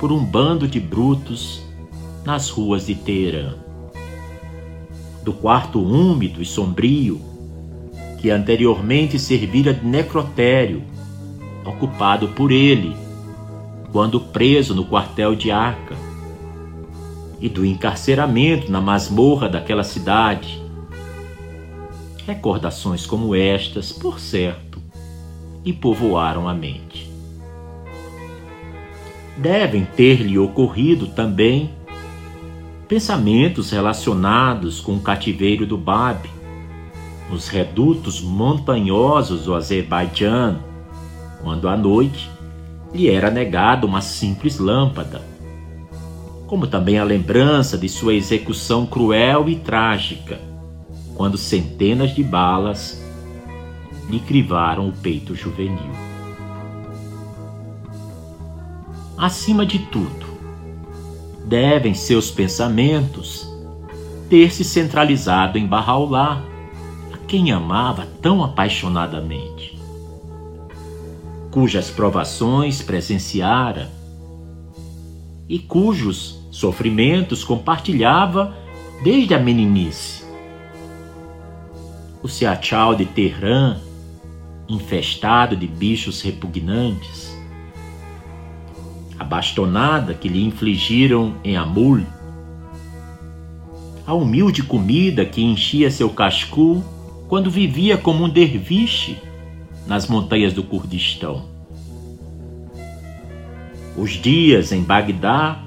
por 0.00 0.10
um 0.10 0.24
bando 0.24 0.66
de 0.66 0.80
brutos 0.80 1.62
nas 2.24 2.50
ruas 2.50 2.86
de 2.86 2.96
Teherã. 2.96 3.54
Do 5.22 5.32
quarto 5.32 5.80
úmido 5.80 6.42
e 6.42 6.44
sombrio, 6.44 7.20
que 8.18 8.30
anteriormente 8.30 9.18
servira 9.18 9.72
de 9.72 9.86
necrotério 9.86 10.82
ocupado 11.70 12.28
por 12.28 12.52
ele 12.52 12.94
quando 13.90 14.20
preso 14.20 14.74
no 14.74 14.84
quartel 14.84 15.34
de 15.34 15.50
Arca, 15.50 15.96
e 17.40 17.48
do 17.48 17.64
encarceramento 17.64 18.70
na 18.70 18.80
masmorra 18.80 19.48
daquela 19.48 19.82
cidade. 19.82 20.62
Recordações 22.26 23.06
como 23.06 23.34
estas, 23.34 23.90
por 23.90 24.20
certo, 24.20 24.80
lhe 25.64 25.72
povoaram 25.72 26.48
a 26.48 26.54
mente. 26.54 27.10
Devem 29.36 29.84
ter-lhe 29.84 30.38
ocorrido 30.38 31.06
também 31.06 31.70
pensamentos 32.86 33.70
relacionados 33.70 34.80
com 34.80 34.96
o 34.96 35.00
cativeiro 35.00 35.64
do 35.64 35.78
Bab, 35.78 36.28
nos 37.30 37.48
redutos 37.48 38.20
montanhosos 38.20 39.44
do 39.44 39.54
Azerbaijão, 39.54 40.69
quando 41.42 41.68
à 41.68 41.76
noite 41.76 42.30
lhe 42.92 43.08
era 43.08 43.30
negada 43.30 43.86
uma 43.86 44.00
simples 44.00 44.58
lâmpada, 44.58 45.22
como 46.46 46.66
também 46.66 46.98
a 46.98 47.04
lembrança 47.04 47.78
de 47.78 47.88
sua 47.88 48.14
execução 48.14 48.84
cruel 48.84 49.48
e 49.48 49.56
trágica, 49.56 50.40
quando 51.14 51.38
centenas 51.38 52.14
de 52.14 52.24
balas 52.24 53.00
lhe 54.08 54.18
crivaram 54.18 54.88
o 54.88 54.92
peito 54.92 55.34
juvenil. 55.34 55.92
Acima 59.16 59.66
de 59.66 59.78
tudo, 59.78 60.26
devem 61.44 61.94
seus 61.94 62.30
pensamentos 62.30 63.46
ter 64.30 64.52
se 64.52 64.64
centralizado 64.64 65.58
em 65.58 65.66
Barraulá, 65.66 66.42
a 67.12 67.18
quem 67.26 67.52
amava 67.52 68.06
tão 68.22 68.42
apaixonadamente, 68.42 69.69
cujas 71.50 71.90
provações 71.90 72.80
presenciara 72.80 73.90
e 75.48 75.58
cujos 75.58 76.38
sofrimentos 76.50 77.42
compartilhava 77.42 78.54
desde 79.02 79.34
a 79.34 79.38
meninice. 79.38 80.24
O 82.22 82.28
Seachal 82.28 82.94
de 82.94 83.04
Terrã, 83.04 83.78
infestado 84.68 85.56
de 85.56 85.66
bichos 85.66 86.20
repugnantes, 86.20 87.36
a 89.18 89.24
bastonada 89.24 90.14
que 90.14 90.28
lhe 90.28 90.44
infligiram 90.44 91.34
em 91.42 91.56
Amul, 91.56 92.06
a 94.06 94.14
humilde 94.14 94.62
comida 94.62 95.24
que 95.24 95.42
enchia 95.42 95.90
seu 95.90 96.10
cascu 96.10 96.84
quando 97.28 97.50
vivia 97.50 97.96
como 97.96 98.24
um 98.24 98.28
derviche 98.28 99.18
nas 99.90 100.06
montanhas 100.06 100.54
do 100.54 100.62
Kurdistão. 100.62 101.46
Os 103.96 104.12
dias 104.12 104.70
em 104.70 104.82
Bagdá, 104.82 105.60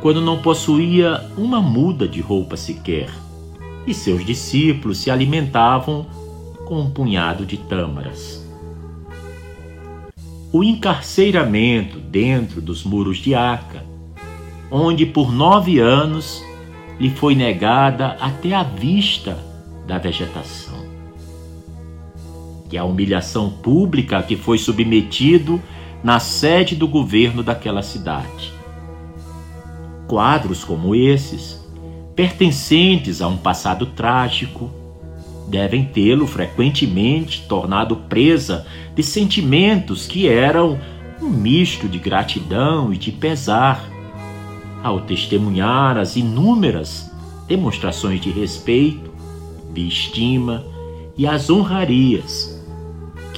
quando 0.00 0.20
não 0.20 0.42
possuía 0.42 1.30
uma 1.36 1.60
muda 1.60 2.08
de 2.08 2.20
roupa 2.20 2.56
sequer, 2.56 3.10
e 3.86 3.92
seus 3.92 4.24
discípulos 4.24 4.98
se 4.98 5.10
alimentavam 5.10 6.06
com 6.66 6.80
um 6.80 6.90
punhado 6.90 7.46
de 7.46 7.56
tâmaras 7.56 8.48
o 10.50 10.64
encarceiramento 10.64 11.98
dentro 11.98 12.60
dos 12.60 12.82
muros 12.82 13.18
de 13.18 13.34
Aca, 13.34 13.84
onde 14.70 15.04
por 15.04 15.30
nove 15.32 15.78
anos 15.78 16.42
lhe 16.98 17.10
foi 17.10 17.34
negada 17.34 18.16
até 18.20 18.54
a 18.54 18.62
vista 18.62 19.38
da 19.86 19.98
vegetação. 19.98 20.77
E 22.70 22.76
a 22.76 22.84
humilhação 22.84 23.50
pública 23.50 24.18
a 24.18 24.22
que 24.22 24.36
foi 24.36 24.58
submetido 24.58 25.60
na 26.02 26.20
sede 26.20 26.76
do 26.76 26.86
governo 26.86 27.42
daquela 27.42 27.82
cidade. 27.82 28.52
Quadros 30.06 30.64
como 30.64 30.94
esses, 30.94 31.64
pertencentes 32.14 33.20
a 33.20 33.28
um 33.28 33.36
passado 33.36 33.86
trágico, 33.86 34.70
devem 35.48 35.84
tê-lo 35.84 36.26
frequentemente 36.26 37.46
tornado 37.48 37.96
presa 37.96 38.66
de 38.94 39.02
sentimentos 39.02 40.06
que 40.06 40.28
eram 40.28 40.78
um 41.20 41.28
misto 41.28 41.88
de 41.88 41.98
gratidão 41.98 42.92
e 42.92 42.96
de 42.96 43.10
pesar, 43.10 43.88
ao 44.82 45.00
testemunhar 45.00 45.96
as 45.96 46.16
inúmeras 46.16 47.10
demonstrações 47.48 48.20
de 48.20 48.30
respeito, 48.30 49.10
de 49.72 49.88
estima 49.88 50.64
e 51.16 51.26
as 51.26 51.50
honrarias 51.50 52.57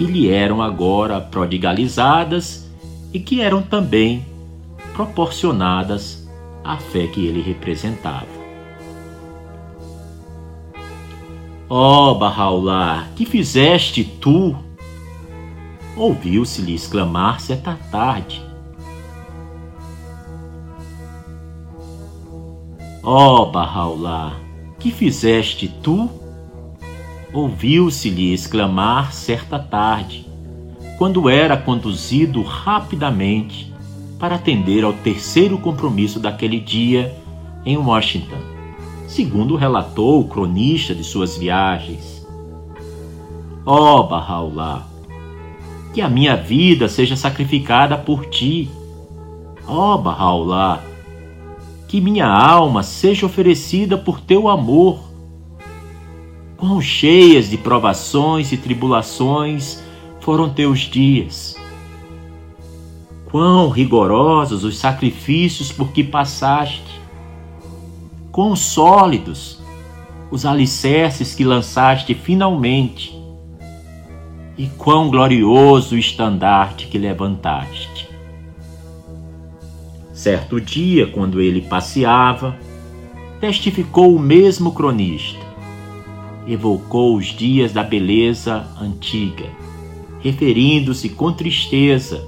que 0.01 0.07
lhe 0.07 0.31
eram 0.31 0.63
agora 0.63 1.21
prodigalizadas 1.21 2.67
e 3.13 3.21
que 3.21 3.43
eram 3.43 3.61
também 3.61 4.25
proporcionadas 4.95 6.27
à 6.65 6.79
fé 6.79 7.07
que 7.07 7.27
ele 7.27 7.43
representava. 7.43 8.25
Ó 11.69 12.13
oh, 12.13 12.15
Barraulá, 12.15 13.09
que 13.15 13.27
fizeste 13.27 14.03
tu? 14.03 14.57
Ouviu-se-lhe 15.95 16.75
exclamar 16.75 17.39
certa 17.39 17.75
tarde. 17.93 18.43
Ó 23.03 23.43
oh, 23.43 23.47
Barraulá, 23.51 24.33
que 24.79 24.91
fizeste 24.91 25.69
tu? 25.83 26.20
Ouviu-se-lhe 27.33 28.33
exclamar 28.33 29.13
certa 29.13 29.59
tarde, 29.59 30.27
quando 30.99 31.29
era 31.29 31.57
conduzido 31.57 32.43
rapidamente 32.43 33.73
para 34.19 34.35
atender 34.35 34.85
ao 34.85 34.93
terceiro 34.93 35.59
compromisso 35.59 36.19
daquele 36.19 36.61
dia 36.61 37.15
em 37.65 37.77
Washington 37.77 38.61
segundo 39.11 39.57
relatou 39.57 40.21
o 40.21 40.29
cronista 40.29 40.95
de 40.95 41.03
suas 41.03 41.37
viagens. 41.37 42.25
Ó 43.67 43.99
oh, 43.99 44.05
Bahá'u'lláh, 44.05 44.85
que 45.93 46.01
a 46.01 46.09
minha 46.09 46.37
vida 46.37 46.89
seja 46.89 47.17
sacrificada 47.17 47.99
por 47.99 48.27
ti. 48.27 48.71
Ó 49.67 49.95
oh, 49.95 49.99
Bahá'u'lláh, 49.99 50.81
que 51.89 52.01
minha 52.01 52.27
alma 52.27 52.85
seja 52.85 53.27
oferecida 53.27 53.99
por 53.99 54.21
teu 54.21 54.49
amor. 54.49 55.10
Quão 56.61 56.81
cheias 56.81 57.51
de 57.51 57.57
provações 57.57 58.53
e 58.53 58.57
tribulações 58.57 59.83
foram 60.21 60.49
teus 60.49 60.81
dias. 60.81 61.57
Quão 63.25 63.69
rigorosos 63.71 64.63
os 64.63 64.79
sacrifícios 64.79 65.73
por 65.73 65.91
que 65.91 66.05
passaste 66.05 67.01
quão 68.31 68.55
sólidos 68.55 69.59
os 70.31 70.47
alicerces 70.47 71.35
que 71.35 71.45
lançaste 71.45 72.15
finalmente, 72.15 73.19
e 74.57 74.67
quão 74.79 75.11
glorioso 75.11 75.95
o 75.95 75.99
estandarte 75.99 76.87
que 76.87 76.99
levantaste. 76.99 78.09
Certo 80.13 80.61
dia, 80.61 81.07
quando 81.07 81.41
ele 81.41 81.63
passeava, 81.63 82.57
testificou 83.41 84.15
o 84.15 84.19
mesmo 84.19 84.73
cronista. 84.73 85.40
Evocou 86.47 87.17
os 87.17 87.27
dias 87.27 87.73
da 87.73 87.83
beleza 87.83 88.67
antiga, 88.81 89.47
referindo-se 90.21 91.09
com 91.11 91.33
tristeza 91.33 92.27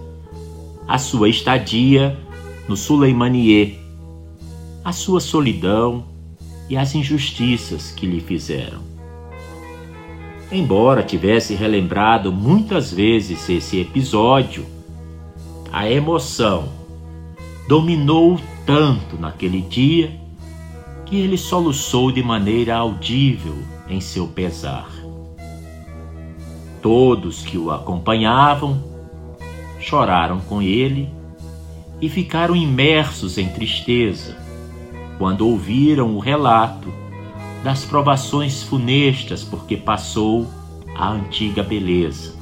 à 0.87 0.99
sua 0.99 1.29
estadia 1.29 2.19
no 2.69 2.77
Suleimanier, 2.77 3.79
a 4.85 4.93
sua 4.93 5.21
solidão 5.21 6.05
e 6.69 6.77
as 6.77 6.95
injustiças 6.95 7.91
que 7.91 8.07
lhe 8.07 8.21
fizeram. 8.21 8.81
Embora 10.51 11.03
tivesse 11.03 11.55
relembrado 11.55 12.31
muitas 12.31 12.93
vezes 12.93 13.49
esse 13.49 13.81
episódio, 13.81 14.67
a 15.73 15.91
emoção 15.91 16.69
dominou 17.67 18.39
tanto 18.67 19.17
naquele 19.19 19.63
dia 19.63 20.21
que 21.07 21.17
ele 21.17 21.39
soluçou 21.39 22.13
de 22.13 22.23
maneira 22.23 22.77
audível 22.77 23.55
em 23.93 24.01
seu 24.01 24.27
pesar. 24.27 24.91
Todos 26.81 27.43
que 27.43 27.59
o 27.59 27.71
acompanhavam 27.71 28.83
choraram 29.79 30.41
com 30.41 30.63
ele 30.63 31.09
e 32.01 32.09
ficaram 32.09 32.57
imersos 32.57 33.39
em 33.39 33.49
tristeza 33.49 34.37
quando 35.19 35.47
ouviram 35.47 36.17
o 36.17 36.19
relato 36.19 36.93
das 37.63 37.85
provações 37.85 38.63
funestas 38.63 39.45
porque 39.45 39.77
passou 39.77 40.49
a 40.97 41.11
antiga 41.11 41.63
beleza 41.63 42.35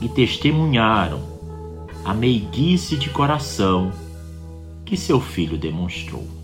e 0.00 0.08
testemunharam 0.08 1.20
a 2.04 2.14
meiguice 2.14 2.96
de 2.96 3.10
coração 3.10 3.92
que 4.84 4.96
seu 4.96 5.20
filho 5.20 5.58
demonstrou. 5.58 6.35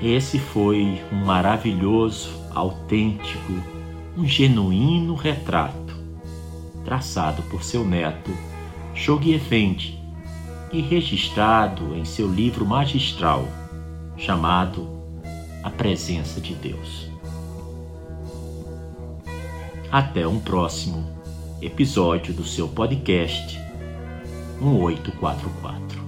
Esse 0.00 0.38
foi 0.38 1.02
um 1.12 1.24
maravilhoso, 1.24 2.30
autêntico 2.54 3.52
um 4.16 4.24
genuíno 4.24 5.14
retrato, 5.14 5.96
traçado 6.84 7.42
por 7.44 7.62
seu 7.62 7.84
neto, 7.84 8.32
Shoghi 8.94 9.32
Effendi, 9.32 9.98
e 10.72 10.80
registrado 10.80 11.94
em 11.94 12.04
seu 12.04 12.28
livro 12.32 12.66
magistral, 12.66 13.46
chamado 14.16 14.88
A 15.62 15.70
Presença 15.70 16.40
de 16.40 16.54
Deus. 16.54 17.08
Até 19.90 20.26
um 20.26 20.38
próximo 20.38 21.08
episódio 21.62 22.34
do 22.34 22.44
seu 22.44 22.68
podcast 22.68 23.58
1844. 24.60 26.07